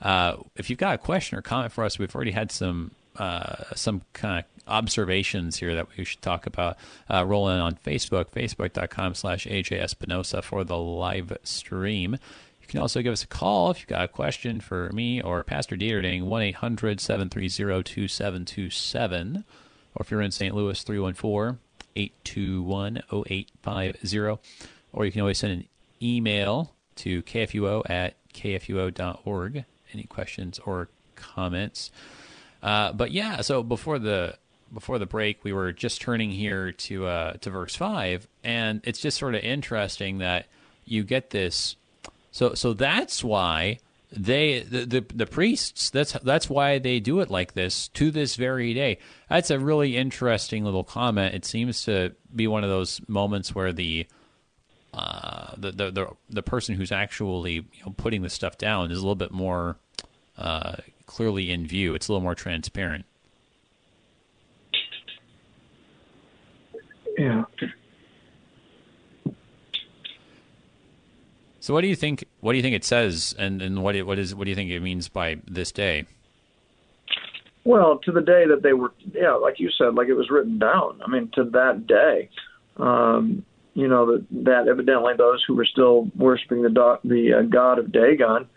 [0.00, 3.74] Uh, if you've got a question or comment for us, we've already had some uh,
[3.74, 6.76] some kind of observations here that we should talk about.
[7.10, 12.16] Uh, rolling on Facebook, facebook.com slash AJ Espinosa for the live stream.
[12.60, 15.44] You can also give us a call if you've got a question for me or
[15.44, 19.44] Pastor Deerding, 1 800 730 2727
[19.94, 20.54] or if you're in St.
[20.54, 21.58] Louis, 314
[21.96, 24.18] 821 0850.
[24.92, 25.68] Or you can always send an
[26.02, 29.64] email to kfuo at kfuo.org.
[29.92, 31.90] Any questions or comments?
[32.62, 34.36] Uh, but yeah, so before the
[34.72, 39.00] before the break, we were just turning here to uh, to verse five, and it's
[39.00, 40.46] just sort of interesting that
[40.84, 41.76] you get this.
[42.32, 43.78] So so that's why
[44.12, 48.36] they the, the, the priests that's that's why they do it like this to this
[48.36, 53.00] very day that's a really interesting little comment it seems to be one of those
[53.08, 54.06] moments where the
[54.94, 58.98] uh, the, the the the person who's actually you know, putting the stuff down is
[58.98, 59.76] a little bit more
[60.38, 63.04] uh, clearly in view it's a little more transparent
[67.16, 67.44] yeah
[71.66, 72.24] So what do you think?
[72.42, 74.54] What do you think it says, and and what it, what is what do you
[74.54, 76.06] think it means by this day?
[77.64, 80.60] Well, to the day that they were, yeah, like you said, like it was written
[80.60, 81.00] down.
[81.04, 82.30] I mean, to that day,
[82.76, 87.42] um, you know that that evidently those who were still worshiping the do- the uh,
[87.42, 88.48] god of Dagon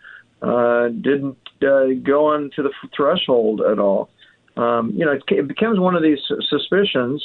[0.42, 4.10] uh, didn't uh, go on to the threshold at all.
[4.56, 7.24] Um, you know, it, it becomes one of these suspicions,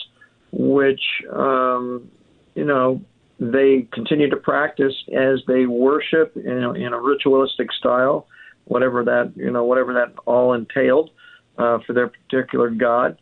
[0.51, 1.01] which
[1.33, 2.09] um,
[2.53, 3.01] you know
[3.39, 8.27] they continue to practice as they worship in in a ritualistic style,
[8.65, 11.09] whatever that you know, whatever that all entailed
[11.57, 13.17] uh, for their particular god.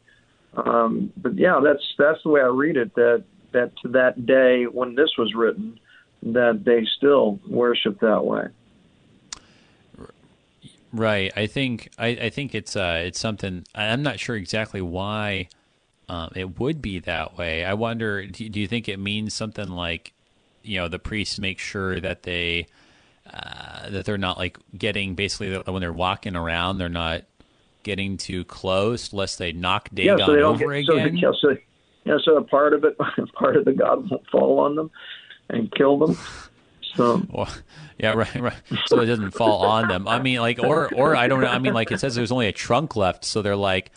[0.55, 2.93] Um, but yeah, that's that's the way I read it.
[2.95, 5.79] That that to that day when this was written,
[6.23, 8.45] that they still worship that way.
[10.93, 11.33] Right.
[11.35, 15.49] I think I, I think it's uh it's something I'm not sure exactly why
[16.09, 17.65] um, it would be that way.
[17.65, 20.13] I wonder, do, do, you think it means something like,
[20.61, 22.67] you know, the priests make sure that they
[23.31, 27.23] uh, that they're not like getting basically when they're walking around, they're not
[27.83, 31.17] getting too close lest they knock Dagon yeah, so they over get, again.
[31.19, 31.57] So, so,
[32.05, 32.97] yeah, so a part of it,
[33.33, 34.91] part of the God won't fall on them
[35.49, 36.17] and kill them.
[36.95, 37.49] So well,
[37.97, 38.53] yeah, right, right.
[38.85, 40.07] So it doesn't fall on them.
[40.07, 41.47] I mean, like, or or I don't know.
[41.47, 43.91] I mean, like it says there's only a trunk left, so they're like,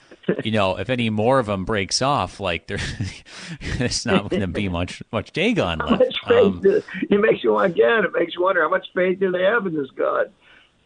[0.44, 2.78] you know, if any more of them breaks off, like there,
[3.60, 6.00] it's not going to be much much Dagon left.
[6.00, 8.04] Much um, it makes you again.
[8.04, 10.32] It makes you wonder how much faith do they have in this God?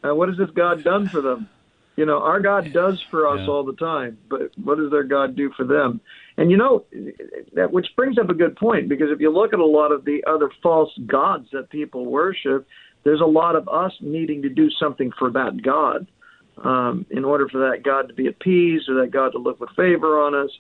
[0.03, 1.49] Uh, what has this God done for them?
[2.01, 3.47] You know, our God does for us yeah.
[3.47, 6.01] all the time, but what does their God do for them?
[6.39, 6.87] And you know,
[7.53, 10.07] that which brings up a good point because if you look at a lot of
[10.07, 12.67] the other false gods that people worship,
[13.05, 16.07] there's a lot of us needing to do something for that God
[16.65, 19.69] um, in order for that God to be appeased or that God to look with
[19.77, 20.51] favor on us,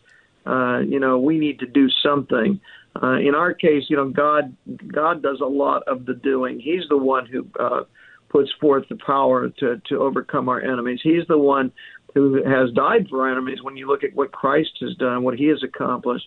[0.44, 2.60] uh, you know, we need to do something.
[3.02, 4.54] Uh, in our case, you know, God
[4.88, 6.60] God does a lot of the doing.
[6.60, 7.84] He's the one who uh,
[8.30, 11.00] puts forth the power to to overcome our enemies.
[11.02, 11.72] He's the one
[12.14, 13.58] who has died for our enemies.
[13.62, 16.26] When you look at what Christ has done, what He has accomplished,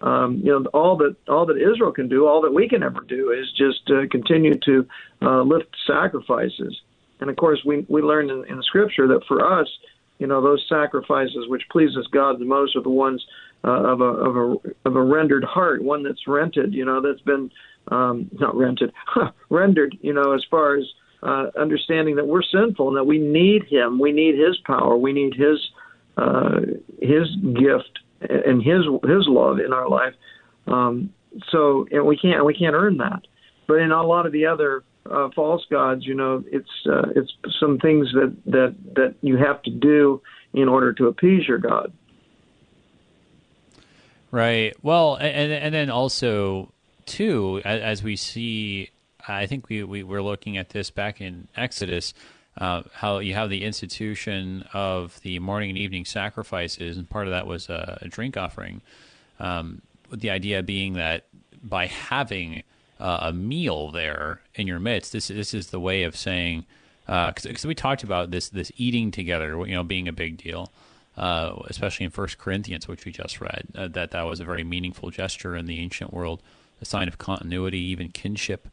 [0.00, 3.00] um, you know, all that all that Israel can do, all that we can ever
[3.00, 4.86] do, is just uh, continue to
[5.22, 6.76] uh, lift sacrifices.
[7.20, 9.68] And of course, we we learn in, in Scripture that for us,
[10.18, 13.24] you know, those sacrifices which pleases God the most are the ones
[13.64, 17.22] uh, of a of a of a rendered heart, one that's rented, you know, that's
[17.22, 17.50] been
[17.88, 18.92] um, not rented,
[19.50, 19.96] rendered.
[20.00, 20.84] You know, as far as
[21.22, 25.12] uh, understanding that we're sinful and that we need Him, we need His power, we
[25.12, 25.58] need His
[26.16, 26.60] uh,
[27.00, 30.14] His gift and His His love in our life.
[30.66, 31.12] Um,
[31.50, 33.26] so, and we can't we can't earn that.
[33.66, 37.32] But in a lot of the other uh, false gods, you know, it's uh, it's
[37.60, 41.92] some things that that that you have to do in order to appease your God.
[44.30, 44.74] Right.
[44.82, 46.72] Well, and and then also
[47.06, 48.90] too, as we see,
[49.28, 52.14] I think we we were looking at this back in Exodus.
[52.56, 57.30] Uh, how you have the institution of the morning and evening sacrifices, and part of
[57.30, 58.80] that was a, a drink offering.
[59.38, 61.26] Um, the idea being that
[61.62, 62.62] by having
[63.00, 65.12] uh, a meal there in your midst.
[65.12, 66.66] This this is the way of saying
[67.06, 70.72] because uh, we talked about this this eating together, you know, being a big deal,
[71.16, 73.68] uh, especially in First Corinthians, which we just read.
[73.74, 76.42] Uh, that that was a very meaningful gesture in the ancient world,
[76.80, 78.68] a sign of continuity, even kinship.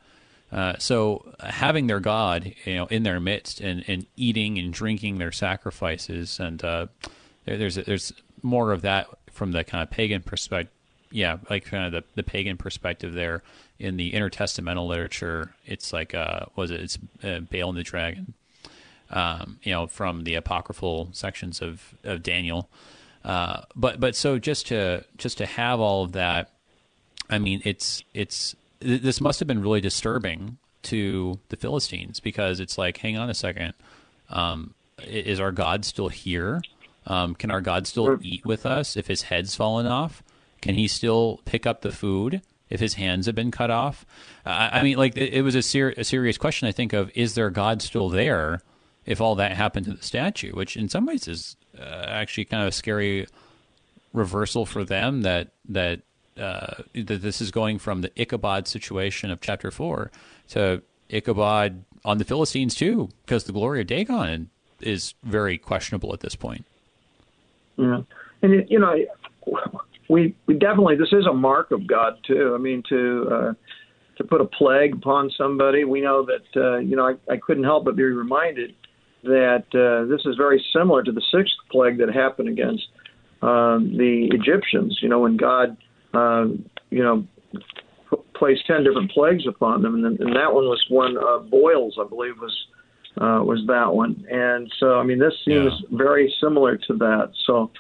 [0.51, 5.17] Uh, so having their God, you know, in their midst and, and eating and drinking
[5.17, 6.87] their sacrifices, and uh,
[7.45, 10.71] there, there's there's more of that from the kind of pagan perspective
[11.15, 13.41] yeah, like kind of the, the pagan perspective there
[13.79, 15.55] in the intertestamental literature.
[15.65, 16.81] It's like, uh, was it?
[16.81, 18.33] It's uh, Baal and the dragon.
[19.09, 22.69] Um, you know, from the apocryphal sections of of Daniel.
[23.23, 26.51] Uh, but but so just to just to have all of that,
[27.29, 32.77] I mean, it's it's this must have been really disturbing to the Philistines because it's
[32.77, 33.73] like, hang on a second,
[34.29, 36.61] um, is our God still here?
[37.07, 40.23] Um, can our God still eat with us if his head's fallen off?
[40.61, 44.05] Can he still pick up the food if his hands have been cut off?
[44.45, 46.67] Uh, I mean, like it, it was a, ser- a serious question.
[46.67, 48.61] I think of is their God still there
[49.05, 50.53] if all that happened to the statue?
[50.53, 53.27] Which in some ways is uh, actually kind of a scary
[54.13, 56.01] reversal for them that that
[56.39, 60.11] uh, that this is going from the Ichabod situation of chapter four
[60.49, 64.49] to Ichabod on the Philistines too, because the glory of Dagon
[64.81, 66.65] is very questionable at this point.
[67.77, 68.01] Yeah,
[68.41, 68.95] and you know,
[70.09, 72.53] we we definitely this is a mark of God too.
[72.55, 73.53] I mean to uh,
[74.17, 75.83] to put a plague upon somebody.
[75.83, 78.75] We know that uh, you know I, I couldn't help but be reminded
[79.23, 82.87] that uh, this is very similar to the sixth plague that happened against
[83.41, 84.99] um, the Egyptians.
[85.01, 85.77] You know when God
[86.15, 86.45] uh,
[86.89, 87.25] you know
[88.35, 92.07] placed ten different plagues upon them, and, and that one was one uh, boils, I
[92.07, 92.55] believe was.
[93.17, 95.97] Uh, was that one, and so I mean this seems yeah.
[95.97, 97.31] very similar to that.
[97.45, 97.71] So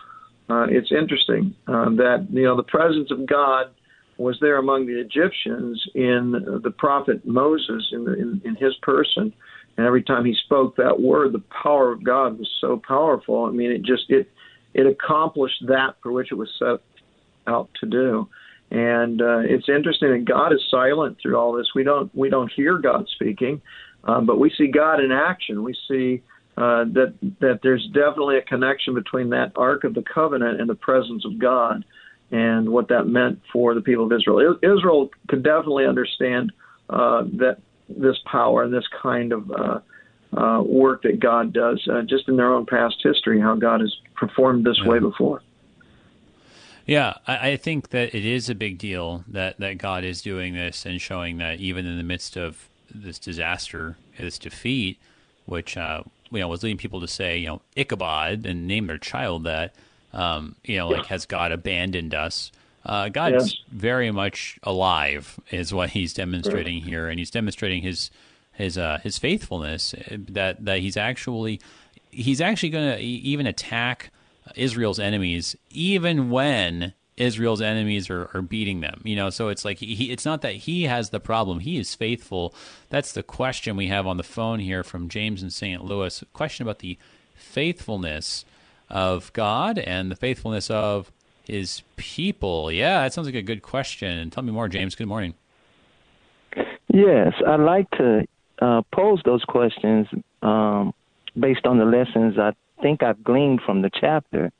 [0.49, 3.65] uh, it's interesting uh, that you know the presence of God
[4.17, 9.33] was there among the Egyptians in the prophet Moses in, the, in, in his person,
[9.77, 13.43] and every time he spoke that word, the power of God was so powerful.
[13.45, 14.29] I mean, it just it
[14.73, 16.79] it accomplished that for which it was set
[17.47, 18.29] out to do.
[18.71, 21.67] And uh, it's interesting that God is silent through all this.
[21.75, 23.61] We don't we don't hear God speaking,
[24.03, 25.63] um, but we see God in action.
[25.63, 26.23] We see
[26.57, 30.75] uh, that that there's definitely a connection between that Ark of the Covenant and the
[30.75, 31.85] presence of God,
[32.31, 34.57] and what that meant for the people of Israel.
[34.63, 36.51] Israel could definitely understand
[36.89, 39.79] uh, that this power and this kind of uh,
[40.35, 43.93] uh, work that God does, uh, just in their own past history, how God has
[44.15, 44.89] performed this yeah.
[44.89, 45.41] way before.
[46.85, 50.53] Yeah, I, I think that it is a big deal that, that God is doing
[50.53, 54.99] this and showing that even in the midst of this disaster, this defeat,
[55.45, 58.97] which uh, you know was leading people to say you know Ichabod and name their
[58.97, 59.73] child that
[60.13, 62.51] um, you know like has God abandoned us?
[62.85, 63.63] Uh, God's yes.
[63.71, 68.11] very much alive, is what he's demonstrating here, and he's demonstrating his
[68.53, 71.59] his uh, his faithfulness uh, that that he's actually
[72.11, 74.11] he's actually going to even attack
[74.55, 79.01] Israel's enemies even when Israel's enemies are, are beating them.
[79.03, 81.95] You know, so it's like he, it's not that he has the problem; he is
[81.95, 82.53] faithful.
[82.89, 85.83] That's the question we have on the phone here from James in St.
[85.83, 86.21] Louis.
[86.21, 86.97] A question about the
[87.35, 88.45] faithfulness
[88.89, 91.11] of God and the faithfulness of
[91.45, 92.71] His people.
[92.71, 94.29] Yeah, that sounds like a good question.
[94.29, 94.95] Tell me more, James.
[94.95, 95.35] Good morning.
[96.93, 98.25] Yes, I'd like to
[98.61, 100.07] uh, pose those questions
[100.41, 100.93] um,
[101.37, 104.51] based on the lessons I think I've gleaned from the chapter.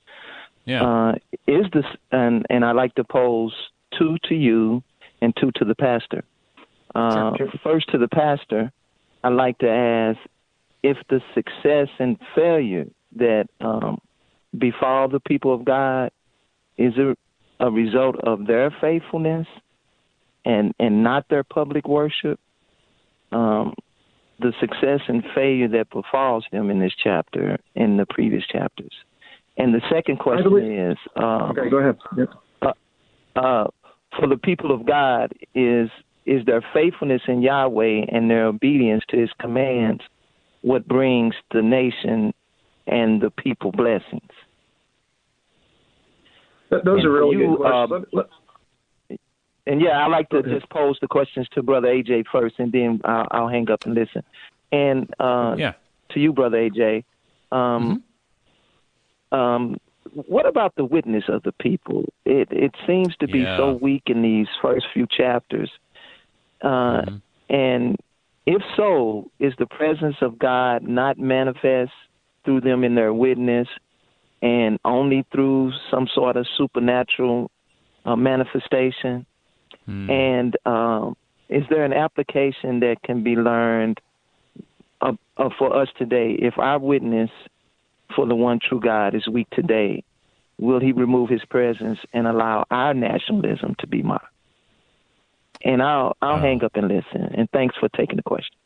[0.66, 0.84] Yeah.
[0.84, 1.16] Uh,
[1.48, 3.54] is this and and I like to pose
[3.98, 4.84] two to you
[5.22, 6.24] and two to the pastor.
[6.94, 7.52] Uh, sure.
[7.64, 8.72] First to the pastor,
[9.24, 10.20] I like to ask
[10.82, 14.00] if the success and failure that um,
[14.58, 16.12] befall the people of God
[16.78, 17.16] is a,
[17.60, 19.48] a result of their faithfulness
[20.46, 22.40] and and not their public worship.
[23.32, 23.74] Um,
[24.40, 28.92] the success and failure that befalls them in this chapter in the previous chapters.
[29.58, 31.98] And the second question believe, is um, okay, go ahead.
[32.18, 32.30] Yep.
[32.62, 33.68] Uh, uh,
[34.20, 35.90] for the people of God, is
[36.26, 40.02] is their faithfulness in Yahweh and their obedience to His commands
[40.66, 42.34] what brings the nation
[42.88, 44.32] and the people blessings?
[46.72, 48.06] Those and are really you, good questions.
[48.18, 48.22] Uh,
[49.68, 53.02] and yeah, I like to just pose the questions to Brother AJ first, and then
[53.04, 54.24] I'll, I'll hang up and listen.
[54.72, 55.74] And uh, yeah.
[56.10, 57.04] to you, Brother AJ,
[57.52, 58.04] um,
[59.32, 59.36] mm-hmm.
[59.36, 59.78] um,
[60.14, 62.14] what about the witness of the people?
[62.26, 63.58] It it seems to be yeah.
[63.58, 65.72] so weak in these first few chapters.
[66.62, 67.16] Uh, mm-hmm.
[67.50, 67.98] And
[68.46, 71.92] if so, is the presence of God not manifest
[72.44, 73.68] through them in their witness
[74.42, 77.50] and only through some sort of supernatural
[78.06, 79.26] uh, manifestation?
[79.88, 80.10] Mm.
[80.10, 81.18] And um,
[81.50, 84.00] is there an application that can be learned
[85.02, 86.32] uh, uh, for us today?
[86.32, 87.30] If our witness
[88.16, 90.04] for the one true God is weak today,
[90.60, 94.28] will he remove his presence and allow our nationalism to be mocked?
[95.64, 97.34] And I'll I'll hang up and listen.
[97.36, 98.60] And thanks for taking the questions.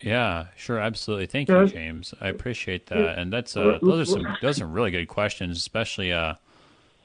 [0.00, 1.26] Yeah, sure, absolutely.
[1.26, 2.14] Thank you, James.
[2.20, 3.18] I appreciate that.
[3.18, 6.34] And that's uh, those are some those are really good questions, especially uh,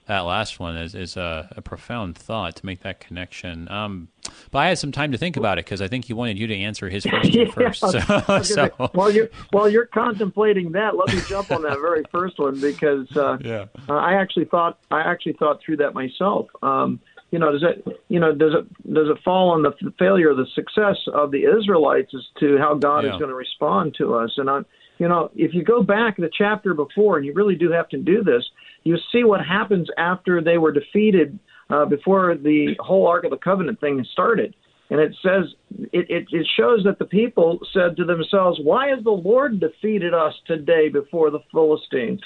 [0.08, 3.70] that last one is is a, a, profound thought to make that connection.
[3.72, 4.10] Um,
[4.52, 6.48] but I had some time to think about it because I think he wanted you
[6.48, 7.82] to answer his question yeah, first.
[7.86, 8.90] So, so.
[8.94, 13.08] While you're while you're contemplating that, let me jump on that very first one because
[13.18, 13.66] uh, yeah.
[13.90, 16.48] uh, I actually thought I actually thought through that myself.
[16.62, 17.00] Um,
[17.32, 20.36] you know, does it you know does it does it fall on the failure or
[20.36, 23.14] the success of the Israelites as to how God yeah.
[23.14, 24.32] is going to respond to us?
[24.38, 24.66] And I'm
[24.98, 27.98] you know, if you go back the chapter before, and you really do have to
[27.98, 28.44] do this,
[28.84, 31.38] you see what happens after they were defeated
[31.70, 34.56] uh, before the whole Ark of the Covenant thing started.
[34.90, 35.46] And it says,
[35.92, 40.14] it, it, it shows that the people said to themselves, Why has the Lord defeated
[40.14, 42.22] us today before the Philistines?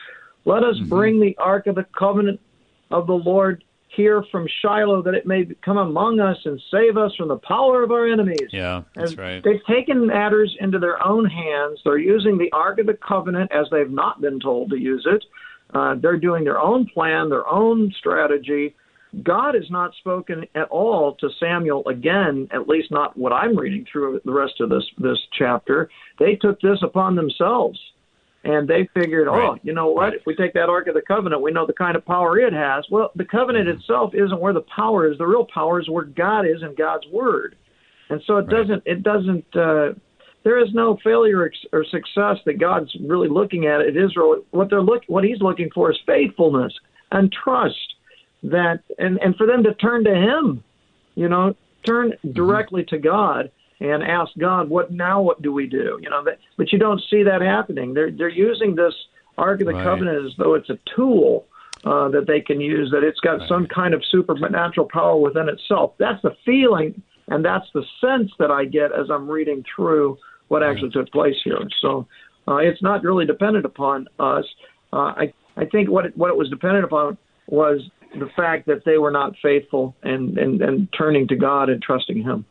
[0.46, 0.90] Let us mm-hmm.
[0.90, 2.40] bring the Ark of the Covenant
[2.92, 3.64] of the Lord
[3.96, 7.84] here from Shiloh that it may come among us and save us from the power
[7.84, 8.50] of our enemies.
[8.52, 9.44] Yeah, that's and right.
[9.44, 11.80] They've taken matters into their own hands.
[11.84, 15.24] They're using the Ark of the Covenant as they've not been told to use it.
[15.74, 18.76] Uh, they're doing their own plan, their own strategy.
[19.24, 23.86] God has not spoken at all to Samuel again, at least not what I'm reading
[23.92, 25.90] through the rest of this this chapter.
[26.20, 27.80] They took this upon themselves
[28.44, 29.50] and they figured, oh, right.
[29.50, 30.02] oh, you know what?
[30.02, 30.14] Right.
[30.14, 32.54] If we take that Ark of the Covenant, we know the kind of power it
[32.54, 32.86] has.
[32.90, 33.80] Well, the covenant mm-hmm.
[33.80, 35.18] itself isn't where the power is.
[35.18, 37.56] The real power is where God is in God's Word,
[38.10, 38.50] and so it right.
[38.50, 38.84] doesn't.
[38.86, 39.56] It doesn't.
[39.56, 40.00] Uh,
[40.46, 44.42] there is no failure or success that God's really looking at at Israel.
[44.52, 46.74] What they're look, what He's looking for is faithfulness
[47.12, 47.96] and trust.
[48.44, 50.64] That and and for them to turn to Him,
[51.16, 52.32] you know, turn mm-hmm.
[52.32, 52.96] directly mm-hmm.
[52.96, 55.22] to God and ask God, what now?
[55.22, 56.00] What do we do?
[56.02, 57.94] You know, that, but you don't see that happening.
[57.94, 58.94] They're they're using this
[59.38, 59.84] Ark of the right.
[59.84, 61.46] Covenant as though it's a tool
[61.86, 62.92] uh, that they can use.
[62.92, 63.50] That it's got right.
[63.50, 65.94] some kind of supernatural power within itself.
[65.98, 70.18] That's the feeling, and that's the sense that I get as I'm reading through
[70.50, 71.60] what actually took place here.
[71.82, 72.08] So
[72.48, 74.46] uh, it's not really dependent upon us.
[74.92, 77.18] Uh, I I think what it, what it was dependent upon
[77.48, 77.82] was
[78.18, 82.24] the fact that they were not faithful and, and, and turning to God and trusting
[82.24, 82.46] Him.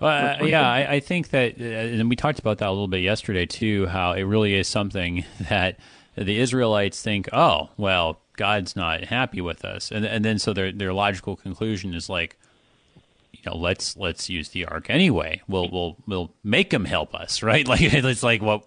[0.00, 2.88] Well, uh, yeah, I, I, think that, uh, and we talked about that a little
[2.88, 3.86] bit yesterday too.
[3.86, 5.78] How it really is something that
[6.14, 10.70] the Israelites think, oh, well, God's not happy with us, and and then so their
[10.70, 12.36] their logical conclusion is like,
[13.32, 15.42] you know, let's let's use the ark anyway.
[15.48, 17.66] We'll we'll we'll make him help us, right?
[17.66, 18.66] Like it's like, well,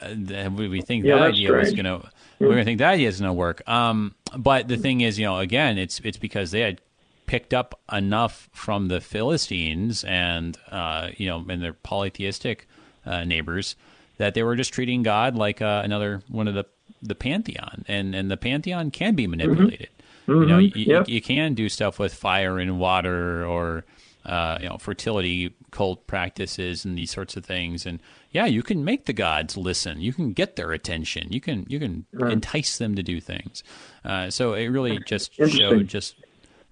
[0.00, 1.68] uh, we think yeah, that idea strange.
[1.68, 2.10] is gonna.
[2.38, 3.66] We're gonna think that idea is gonna work.
[3.66, 6.80] Um, but the thing is, you know, again, it's it's because they had
[7.26, 12.66] picked up enough from the Philistines and uh, you know and their polytheistic
[13.04, 13.76] uh, neighbors
[14.18, 16.64] that they were just treating God like uh, another one of the
[17.02, 19.88] the pantheon, and and the pantheon can be manipulated.
[20.26, 20.42] Mm-hmm.
[20.42, 21.08] You know, you, yep.
[21.08, 23.84] you, can do stuff with fire and water or
[24.24, 28.00] uh, you know fertility cult practices and these sorts of things, and
[28.30, 30.00] yeah, you can make the gods listen.
[30.00, 31.32] You can get their attention.
[31.32, 32.32] You can you can right.
[32.32, 33.62] entice them to do things.
[34.04, 36.16] Uh, so it really just showed just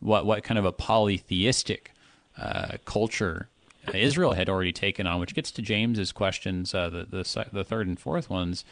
[0.04, 1.92] what what kind of a polytheistic
[2.38, 3.48] uh, culture
[3.92, 7.86] Israel had already taken on, which gets to James's questions, uh, the, the, the third
[7.86, 8.64] and fourth ones.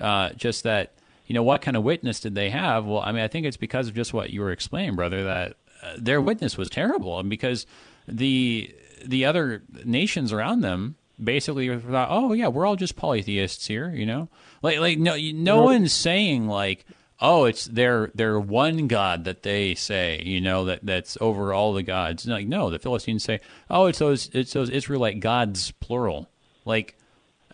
[0.00, 0.92] Uh, just that
[1.26, 2.84] you know what kind of witness did they have?
[2.84, 5.56] Well, I mean, I think it's because of just what you were explaining, brother, that
[5.82, 7.66] uh, their witness was terrible, and because
[8.06, 8.74] the
[9.04, 14.06] the other nations around them basically thought, oh yeah, we're all just polytheists here, you
[14.06, 14.28] know,
[14.62, 16.84] like like no no one's saying like
[17.20, 21.72] oh, it's their their one god that they say, you know, that that's over all
[21.72, 22.26] the gods.
[22.26, 23.40] Like, no, the Philistines say,
[23.70, 26.28] oh, it's those it's those Israelite gods plural.
[26.64, 26.96] Like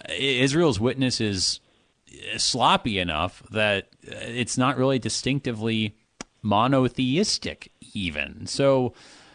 [0.08, 1.60] Israel's witness is
[2.10, 5.96] eh, sloppy enough that eh, it's not really distinctively
[6.42, 8.46] monotheistic even.
[8.46, 8.94] So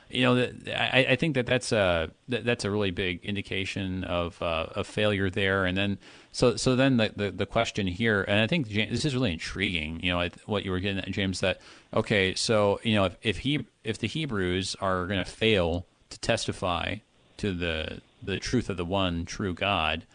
[0.10, 4.84] you know, I, I think that that's a that's a really big indication of uh,
[4.84, 5.66] failure there.
[5.66, 5.98] And then
[6.32, 9.34] so so then the, the, the question here, and I think James, this is really
[9.34, 10.00] intriguing.
[10.04, 11.40] You know, what you were getting at, James.
[11.42, 11.60] That
[11.94, 16.20] okay, so you know, if if he if the Hebrews are going to fail to
[16.20, 16.98] testify
[17.38, 20.06] to the the truth of the one true God,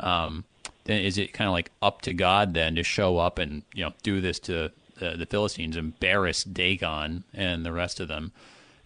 [0.00, 0.44] um,
[0.84, 3.84] then is it kind of like up to God then to show up and you
[3.84, 8.32] know do this to the, the Philistines, embarrass Dagon and the rest of them?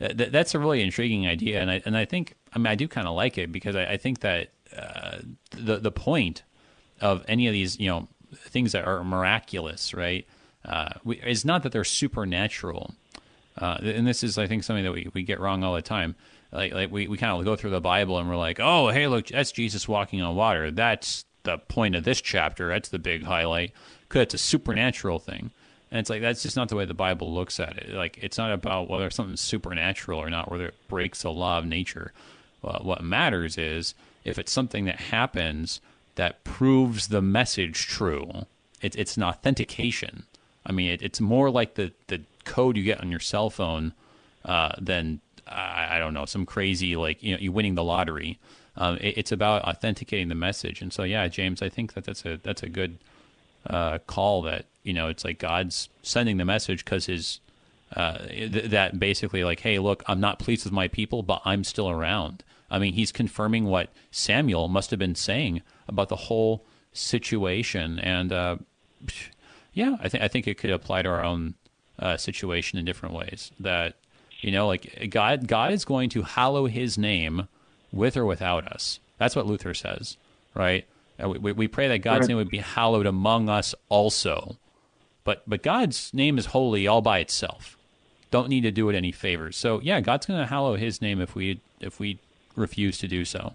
[0.09, 2.89] That, that's a really intriguing idea, and I and I think I mean I do
[2.89, 5.19] kind of like it because I, I think that uh,
[5.51, 6.43] the the point
[7.01, 10.27] of any of these you know things that are miraculous, right,
[10.65, 12.95] uh, is not that they're supernatural,
[13.59, 16.17] uh, and this is I think something that we, we get wrong all the time.
[16.51, 19.07] Like like we, we kind of go through the Bible and we're like, oh hey
[19.07, 20.71] look that's Jesus walking on water.
[20.71, 22.69] That's the point of this chapter.
[22.69, 23.73] That's the big highlight.
[24.09, 25.51] Because it's a supernatural thing.
[25.93, 27.91] And it's like that's just not the way the Bible looks at it.
[27.91, 31.67] Like it's not about whether something's supernatural or not, whether it breaks the law of
[31.67, 32.13] nature.
[32.63, 35.83] Well, what matters is if it's something that happens
[36.15, 38.47] that proves the message true.
[38.81, 40.25] It's it's an authentication.
[40.65, 43.93] I mean, it, it's more like the the code you get on your cell phone
[44.45, 48.39] uh, than I, I, don't know some crazy like you know you winning the lottery.
[48.77, 52.25] Um, it, it's about authenticating the message, and so yeah, James, I think that that's
[52.25, 52.99] a that's a good
[53.67, 57.41] uh, call that you know, it's like God's sending the message because his
[57.95, 61.65] uh, th- that basically like, hey, look, I'm not pleased with my people, but I'm
[61.65, 62.43] still around.
[62.71, 68.33] I mean, he's confirming what Samuel must have been saying about the whole situation, and
[68.33, 68.57] uh,
[69.75, 71.55] yeah, I think I think it could apply to our own
[71.99, 73.53] uh, situation in different ways.
[73.61, 73.97] That
[74.41, 77.47] you know, like God, God is going to hallow His name
[77.93, 79.01] with or without us.
[79.19, 80.17] That's what Luther says,
[80.55, 80.87] right?
[81.19, 84.57] We, we pray that God's name would be hallowed among us also.
[85.25, 87.77] But but God's name is holy all by itself.
[88.31, 89.57] Don't need to do it any favors.
[89.57, 92.19] So yeah, God's going to hallow His name if we if we
[92.57, 93.55] refuse to do so.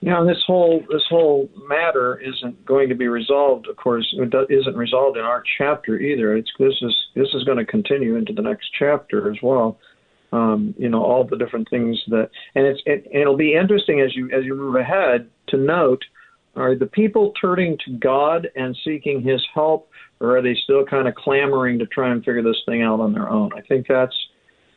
[0.00, 3.66] Yeah, this whole this whole matter isn't going to be resolved.
[3.66, 6.36] Of course, it isn't resolved in our chapter either.
[6.36, 9.78] It's this is this is going to continue into the next chapter as well.
[10.32, 14.14] Um, you know all the different things that, and it's it, it'll be interesting as
[14.14, 16.04] you as you move ahead to note
[16.56, 19.90] are the people turning to God and seeking His help,
[20.20, 23.12] or are they still kind of clamoring to try and figure this thing out on
[23.12, 23.50] their own?
[23.54, 24.14] I think that's,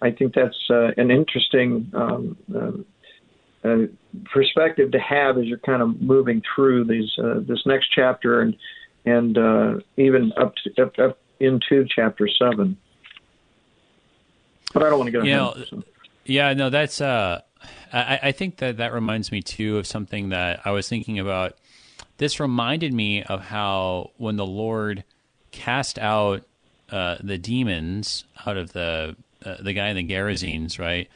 [0.02, 3.88] I think that's uh, an interesting um, uh, uh,
[4.32, 8.56] perspective to have as you're kind of moving through these uh, this next chapter and
[9.06, 12.78] and uh, even up to, up, up into chapter seven.
[14.74, 15.24] But I don't want to go.
[15.24, 15.84] You know, so.
[16.26, 17.02] yeah, no, that's.
[17.02, 17.42] Uh,
[17.92, 21.58] I, I think that that reminds me too of something that I was thinking about
[22.20, 25.04] this reminded me of how when the Lord
[25.52, 26.44] cast out
[26.92, 31.10] uh, the demons out of the uh, the guy in the Gerasenes, right?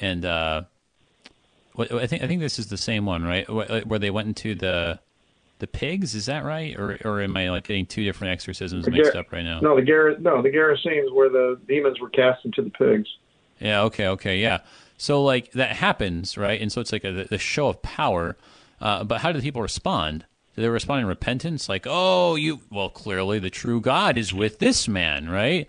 [0.00, 0.62] And uh,
[1.74, 3.48] what, I think I think this is the same one, right?
[3.48, 4.98] Where they went into the
[5.60, 6.14] the pigs.
[6.14, 9.20] Is that right, or or am I like getting two different exorcisms the mixed Gar-
[9.20, 9.60] up right now?
[9.60, 13.08] No, the Gar- no the Gerasenes where the demons were cast into the pigs.
[13.60, 13.82] Yeah.
[13.82, 14.08] Okay.
[14.08, 14.38] Okay.
[14.38, 14.58] Yeah.
[14.96, 16.60] So like that happens, right?
[16.60, 18.36] And so it's like a, the show of power.
[18.80, 20.24] Uh, but how do the people respond?
[20.58, 21.68] Do they respond in repentance?
[21.68, 25.68] Like, oh, you, well, clearly the true God is with this man, right?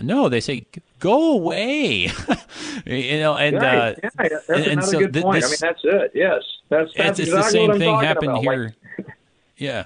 [0.00, 0.66] No, they say,
[0.98, 2.08] go away.
[2.86, 3.76] you know, and, right.
[3.76, 4.08] uh, yeah,
[4.48, 5.42] that's and, so good th- point.
[5.42, 6.12] This, I mean, that's it.
[6.14, 6.40] Yes.
[6.70, 8.42] That's, that's it's, exactly the same thing happened about.
[8.44, 8.74] here.
[8.96, 9.08] Like,
[9.58, 9.84] yeah.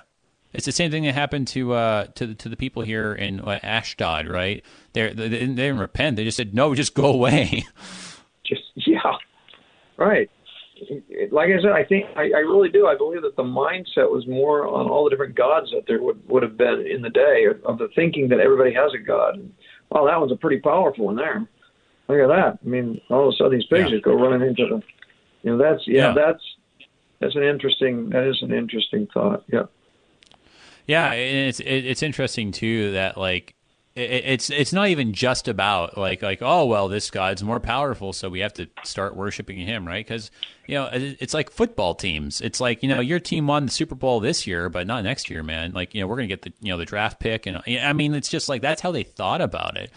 [0.53, 3.59] It's the same thing that happened to uh, to to the people here in uh,
[3.61, 4.65] Ashdod, right?
[4.93, 6.15] They're, they they didn't repent.
[6.15, 7.65] They just said, "No, just go away."
[8.45, 9.01] Just yeah,
[9.97, 10.31] right
[11.31, 12.87] like I said, I think I, I really do.
[12.87, 16.27] I believe that the mindset was more on all the different gods that there would
[16.29, 19.37] would have been in the day of the thinking that everybody has a god.
[19.37, 19.53] And,
[19.91, 21.47] well, that one's a pretty powerful one there.
[22.09, 22.59] Look at that.
[22.65, 23.91] I mean, all of a sudden these pigs yeah.
[23.91, 24.83] just go running into the.
[25.43, 26.43] You know, that's yeah, yeah, that's
[27.21, 29.45] that's an interesting that is an interesting thought.
[29.53, 29.65] Yeah.
[30.87, 33.54] Yeah, it's it's interesting too that like
[33.97, 38.29] it's it's not even just about like like oh well this god's more powerful so
[38.29, 40.05] we have to start worshiping him right?
[40.05, 40.33] Because
[40.67, 42.41] you know it's like football teams.
[42.41, 45.31] It's like you know your team won the super bowl this year but not next
[45.31, 45.73] year man.
[45.73, 48.15] Like you know we're gonna get the you know the draft pick and i mean
[48.15, 49.93] it's just like that's how they thought about it.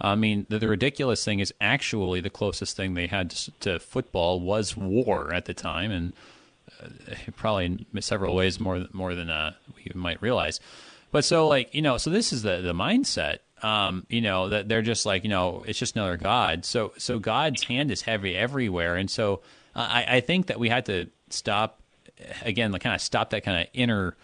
[0.00, 3.78] I mean the, the ridiculous thing is actually the closest thing they had to, to
[3.78, 6.12] football was war at the time and
[6.82, 6.86] uh,
[7.36, 10.58] probably in several ways more more than uh, we might realize
[11.12, 13.38] but so like you know, so this is the the mindset.
[13.62, 16.64] Um, you know that they're just like you know it's just another god.
[16.64, 19.42] So so God's hand is heavy everywhere, and so
[19.76, 21.80] uh, I I think that we had to stop
[22.44, 24.16] again, like kind of stop that kind of inner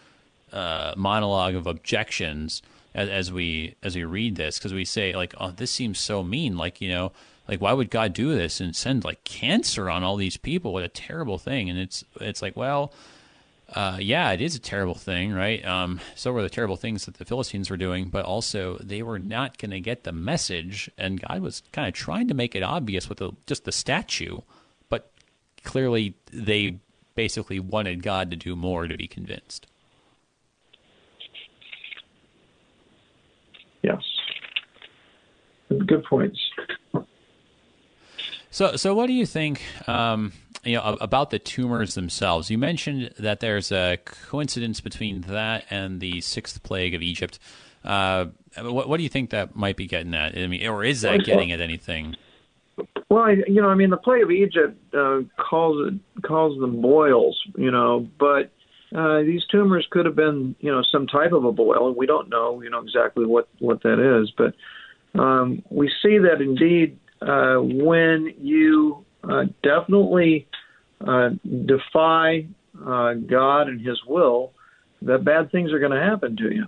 [0.53, 2.63] uh, monologue of objections
[2.95, 6.23] as, as we as we read this because we say like, oh, this seems so
[6.23, 6.57] mean.
[6.57, 7.13] Like you know,
[7.49, 10.73] like why would God do this and send like cancer on all these people?
[10.73, 11.69] What a terrible thing!
[11.71, 12.93] And it's it's like, well,
[13.75, 15.65] uh, yeah, it is a terrible thing, right?
[15.65, 19.19] Um, so were the terrible things that the Philistines were doing, but also they were
[19.19, 22.63] not going to get the message, and God was kind of trying to make it
[22.63, 24.39] obvious with the, just the statue,
[24.89, 25.13] but
[25.65, 26.79] clearly they
[27.15, 29.67] basically wanted God to do more to be convinced.
[33.83, 34.03] Yes,
[35.69, 36.39] good points.
[38.51, 39.63] So, so what do you think?
[39.89, 40.33] Um,
[40.65, 42.51] you know about the tumors themselves.
[42.51, 47.39] You mentioned that there's a coincidence between that and the sixth plague of Egypt.
[47.85, 48.27] Uh,
[48.61, 50.37] what, what, do you think that might be getting at?
[50.37, 52.17] I mean, or is that getting at anything?
[53.09, 56.83] Well, I, you know, I mean, the plague of Egypt uh, calls it calls them
[56.83, 58.51] boils, you know, but
[58.95, 62.07] uh, these tumors could have been, you know, some type of a boil, and we
[62.07, 64.55] don't know, you know, exactly what what that is, but
[65.19, 70.47] um, we see that indeed uh, when you uh, definitely
[71.07, 71.31] uh,
[71.67, 72.47] defy
[72.85, 74.53] uh, God and His will,
[75.03, 76.67] that bad things are going to happen to you.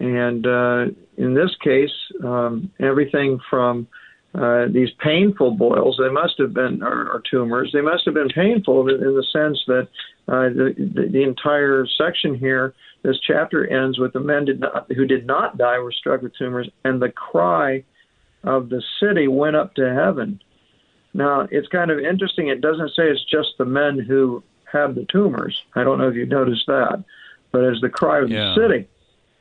[0.00, 0.86] And uh,
[1.16, 1.92] in this case,
[2.24, 3.86] um, everything from
[4.34, 8.30] uh, these painful boils, they must have been, or, or, tumors, they must have been
[8.30, 9.88] painful in the sense that
[10.26, 14.90] uh, the, the, the, entire section here, this chapter ends with the men did not,
[14.96, 17.84] who did not die were struck with tumors, and the cry
[18.44, 20.40] of the city went up to heaven.
[21.14, 22.48] Now, it's kind of interesting.
[22.48, 25.60] It doesn't say it's just the men who have the tumors.
[25.74, 27.04] I don't know if you noticed that.
[27.52, 28.54] But as the cry of yeah.
[28.54, 28.88] the city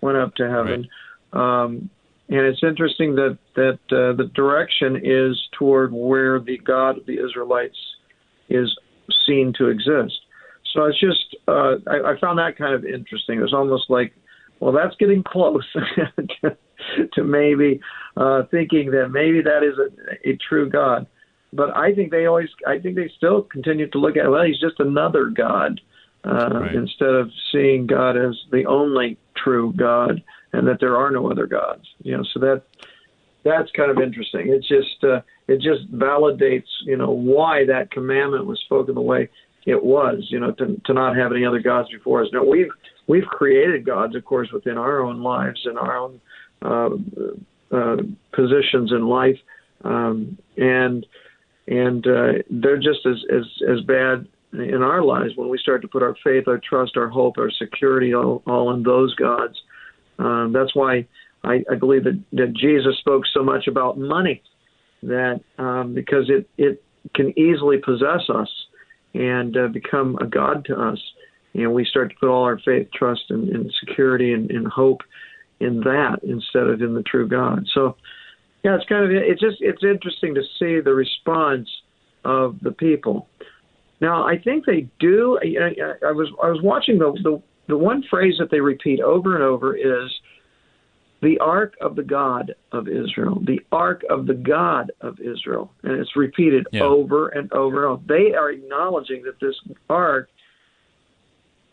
[0.02, 0.90] went up to heaven,
[1.32, 1.64] right.
[1.64, 1.90] um,
[2.28, 7.24] and it's interesting that that uh, the direction is toward where the God of the
[7.26, 7.78] Israelites
[8.50, 8.78] is
[9.26, 10.20] seen to exist.
[10.74, 13.40] So it's just uh, I, I found that kind of interesting.
[13.40, 14.14] It was almost like,
[14.62, 15.66] well, that's getting close
[16.42, 16.58] to,
[17.14, 17.82] to maybe
[18.16, 21.08] uh, thinking that maybe that is a, a true God
[21.54, 24.60] but I think they always, I think they still continue to look at, well, he's
[24.60, 25.82] just another God,
[26.24, 26.76] uh, right.
[26.76, 31.48] instead of seeing God as the only true God and that there are no other
[31.48, 31.86] gods.
[32.04, 32.64] You know, so that
[33.44, 34.50] that's kind of interesting.
[34.50, 39.30] It just uh, it just validates, you know, why that commandment was spoken the way
[39.66, 40.28] it was.
[40.30, 42.30] You know, to to not have any other gods before us.
[42.32, 42.72] Now we've
[43.12, 46.14] we've created gods, of course, within our own lives and our own
[46.62, 46.92] uh,
[47.78, 47.98] uh,
[48.32, 49.40] positions in life,
[49.84, 51.06] um, and
[51.68, 55.88] and uh, they're just as, as as bad in our lives when we start to
[55.88, 59.58] put our faith, our trust, our hope, our security all, all in those gods.
[60.20, 61.08] Um, that's why
[61.44, 64.42] I, I believe that, that Jesus spoke so much about money,
[65.04, 66.84] that um, because it it
[67.16, 68.52] can easily possess us
[69.14, 71.00] and uh, become a god to us,
[71.54, 75.02] and we start to put all our faith, trust, and, and security and, and hope
[75.60, 77.66] in that instead of in the true God.
[77.74, 77.96] So
[78.64, 81.70] yeah, it's kind of it's just it's interesting to see the response
[82.24, 83.28] of the people.
[84.00, 85.40] Now, I think they do.
[85.42, 89.36] I, I was I was watching the, the the one phrase that they repeat over
[89.36, 90.12] and over is
[91.22, 95.94] the ark of the God of Israel, the ark of the God of Israel, and
[95.94, 96.82] it's repeated yeah.
[96.82, 98.04] over and over and over.
[98.08, 99.56] They are acknowledging that this
[99.90, 100.30] ark,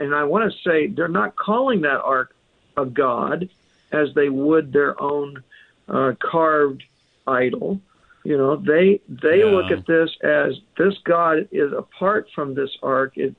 [0.01, 2.35] and I want to say they're not calling that ark
[2.77, 3.49] a God
[3.93, 5.43] as they would their own
[5.89, 6.83] uh, carved
[7.27, 7.81] idol.
[8.25, 9.47] You know, they they yeah.
[9.47, 13.13] look at this as this God is apart from this ark.
[13.17, 13.37] It's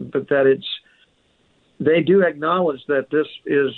[0.00, 0.66] but that it's
[1.80, 3.70] they do acknowledge that this is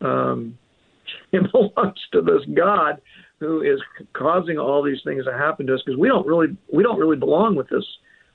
[0.00, 0.58] um,
[1.32, 3.00] it belongs to this God
[3.40, 3.80] who is
[4.14, 7.16] causing all these things to happen to us because we don't really we don't really
[7.16, 7.84] belong with this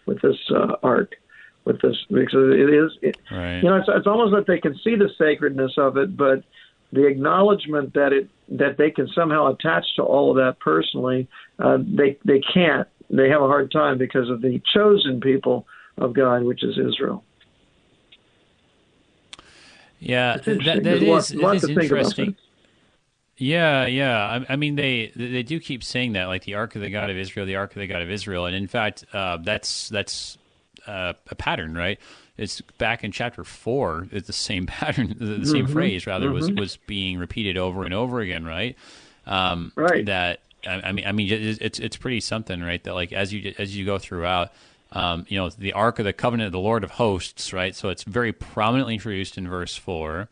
[0.05, 1.15] with this uh, ark
[1.70, 3.63] with this because it is it, right.
[3.63, 6.43] you know it's, it's almost like they can see the sacredness of it but
[6.91, 11.28] the acknowledgement that it that they can somehow attach to all of that personally,
[11.59, 12.88] uh, they they can't.
[13.09, 15.67] They have a hard time because of the chosen people
[15.97, 17.24] of God, which is Israel.
[19.99, 22.36] Yeah, that, that is, lot, that is interesting.
[23.36, 24.43] Yeah, yeah.
[24.49, 27.09] I, I, mean, they they do keep saying that, like the Ark of the God
[27.09, 30.38] of Israel, the Ark of the God of Israel, and in fact, uh, that's that's
[30.89, 31.99] uh, a pattern, right?
[32.39, 34.07] it's back in chapter four.
[34.11, 35.73] It's the same pattern, the, the same mm-hmm.
[35.73, 36.35] phrase rather mm-hmm.
[36.35, 38.75] was was being repeated over and over again, right?
[39.27, 40.05] Um, right.
[40.05, 42.83] That I, mean, I mean, it's it's pretty something, right?
[42.83, 44.51] That like as you as you go throughout,
[44.93, 47.75] um, you know, the Ark of the Covenant of the Lord of Hosts, right?
[47.75, 50.29] So it's very prominently introduced in verse four,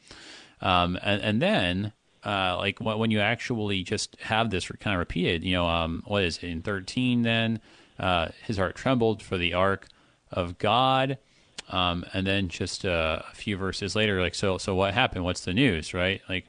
[0.61, 1.93] um, and, and then.
[2.25, 6.23] Uh, like when you actually just have this kind of repeated, you know, um, what
[6.23, 7.61] is it, in 13 then?
[7.97, 9.87] Uh, his heart trembled for the ark
[10.31, 11.17] of God
[11.69, 15.25] um, and then just uh, a few verses later, like, so, so what happened?
[15.25, 16.21] What's the news, right?
[16.29, 16.45] Like,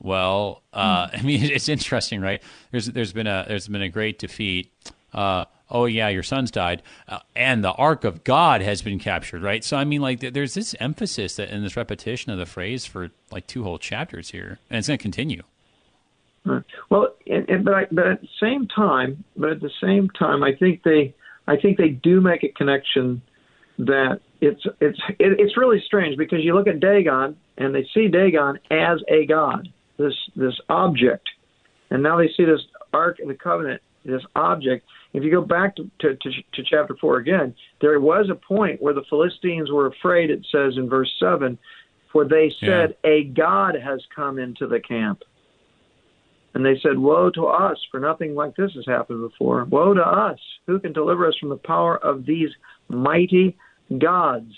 [0.00, 2.42] Well, uh, I mean, it's interesting, right?
[2.70, 4.70] There's there's been a there's been a great defeat.
[5.12, 9.42] Uh, oh yeah, your son's died, uh, and the ark of God has been captured,
[9.42, 9.64] right?
[9.64, 13.10] So I mean, like, there's this emphasis that in this repetition of the phrase for
[13.30, 15.42] like two whole chapters here, and it's going to continue.
[16.90, 20.42] Well, and, and, but I, but at the same time, but at the same time,
[20.42, 21.14] I think they,
[21.48, 23.22] I think they do make a connection
[23.78, 28.08] that it's it's it, it's really strange because you look at Dagon and they see
[28.08, 29.68] Dagon as a god,
[29.98, 31.28] this this object,
[31.90, 32.60] and now they see this
[32.92, 34.84] Ark of the Covenant, this object.
[35.14, 38.82] If you go back to, to, to, to chapter four again, there was a point
[38.82, 40.30] where the Philistines were afraid.
[40.30, 41.58] It says in verse seven,
[42.12, 43.10] for they said yeah.
[43.10, 45.22] a god has come into the camp.
[46.58, 49.64] And they said, Woe to us, for nothing like this has happened before.
[49.66, 50.40] Woe to us!
[50.66, 52.48] Who can deliver us from the power of these
[52.88, 53.56] mighty
[53.96, 54.52] gods?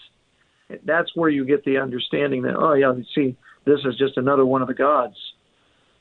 [0.87, 3.37] That's where you get the understanding that, oh, yeah, see,
[3.67, 5.17] this is just another one of the gods.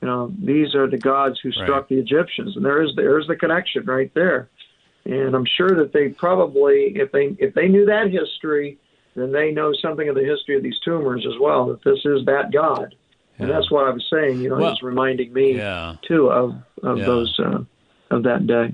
[0.02, 1.90] You know, these are the gods who struck right.
[1.90, 2.56] the Egyptians.
[2.56, 4.50] And there is there's the connection right there.
[5.04, 8.78] And I'm sure that they probably, if they if they knew that history,
[9.18, 11.66] then they know something of the history of these tumors as well.
[11.66, 12.96] That this is that God.
[13.40, 14.42] And that's what I was saying.
[14.42, 15.54] You know, well, it's reminding me
[16.08, 17.64] too of of those uh,
[18.12, 18.74] of that day.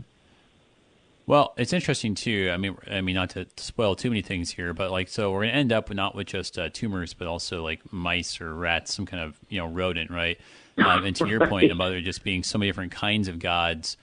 [1.27, 2.51] Well, it's interesting too.
[2.53, 5.45] I mean, I mean, not to spoil too many things here, but like, so we're
[5.45, 9.05] gonna end up not with just uh, tumors, but also like mice or rats, some
[9.05, 10.39] kind of you know rodent, right?
[10.77, 13.97] Um, and to your point about there just being so many different kinds of gods,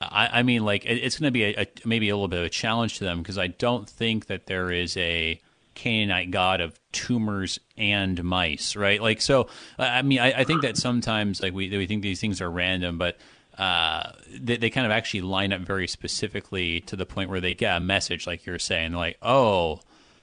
[0.00, 2.40] I, I mean, like, it, it's going to be a, a, maybe a little bit
[2.40, 5.40] of a challenge to them because I don't think that there is a
[5.78, 9.00] Canaanite god of tumors and mice, right?
[9.00, 9.48] Like, so
[9.78, 12.98] I mean, I, I think that sometimes like we we think these things are random,
[12.98, 13.16] but
[13.56, 17.54] uh, they, they kind of actually line up very specifically to the point where they
[17.54, 19.80] get a message, like you're saying, like, oh,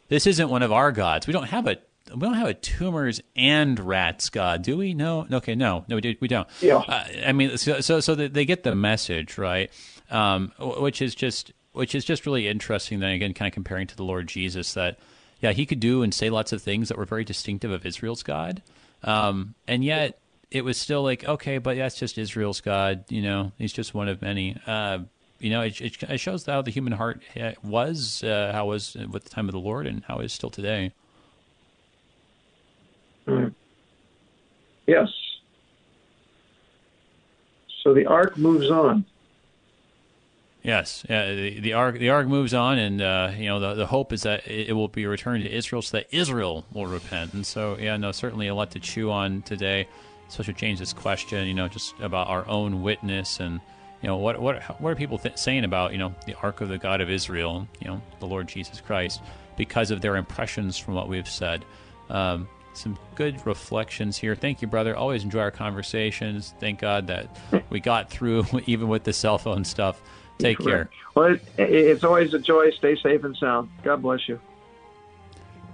[0.09, 1.25] this isn't one of our gods.
[1.25, 1.77] We don't have a
[2.13, 4.93] we don't have a tumors and rats god, do we?
[4.93, 6.47] No, okay, no, no, we, do, we don't.
[6.61, 6.77] Yeah.
[6.77, 9.71] Uh, I mean, so so, so they get the message, right?
[10.11, 12.99] Um, which is just which is just really interesting.
[12.99, 14.99] Then again, kind of comparing to the Lord Jesus that
[15.41, 18.23] yeah, he could do and say lots of things that were very distinctive of Israel's
[18.23, 18.61] God.
[19.03, 20.17] Um, and yet
[20.51, 23.05] it was still like, okay, but that's just Israel's God.
[23.09, 24.57] You know, he's just one of many.
[24.65, 24.99] Uh,
[25.39, 27.21] you know, it, it, shows how the human heart
[27.61, 30.49] was, uh, how was at the time of the Lord, and how it is still
[30.49, 30.93] today.
[33.27, 33.53] Mm.
[34.87, 35.09] Yes.
[37.83, 39.05] So the ark moves on.
[40.65, 44.11] Yes, the, the ark the ark moves on, and uh, you know the the hope
[44.11, 47.35] is that it, it, will be returned to Israel, so that Israel will repent.
[47.35, 49.87] And so, yeah, no, certainly a lot to chew on today,
[50.27, 53.61] especially James's question, you know, just about our own witness and
[54.01, 56.69] you know what what what are people th- saying about you know the ark of
[56.69, 59.21] the God of Israel, you know, the Lord Jesus Christ,
[59.57, 61.63] because of their impressions from what we've said.
[62.09, 64.35] Um, some good reflections here.
[64.35, 64.97] Thank you, brother.
[64.97, 66.55] Always enjoy our conversations.
[66.59, 67.37] Thank God that
[67.69, 70.01] we got through even with the cell phone stuff.
[70.37, 70.89] Take care.
[71.15, 72.71] Well, it, it's always a joy.
[72.71, 73.69] Stay safe and sound.
[73.83, 74.39] God bless you.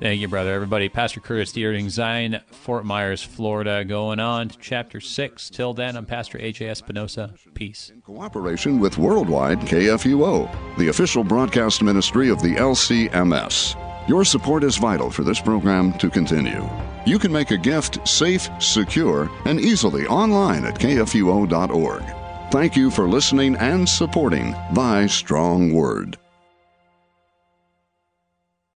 [0.01, 0.51] Thank you, brother.
[0.51, 5.49] Everybody, Pastor Curtis Deering, Zion, Fort Myers, Florida, going on to chapter 6.
[5.51, 7.35] Till then, I'm Pastor AJ Espinosa.
[7.53, 7.91] Peace.
[7.93, 13.75] In cooperation with Worldwide KFUO, the official broadcast ministry of the LCMS.
[14.09, 16.67] Your support is vital for this program to continue.
[17.05, 22.20] You can make a gift safe, secure, and easily online at kfuo.org.
[22.51, 26.17] Thank you for listening and supporting Thy Strong Word.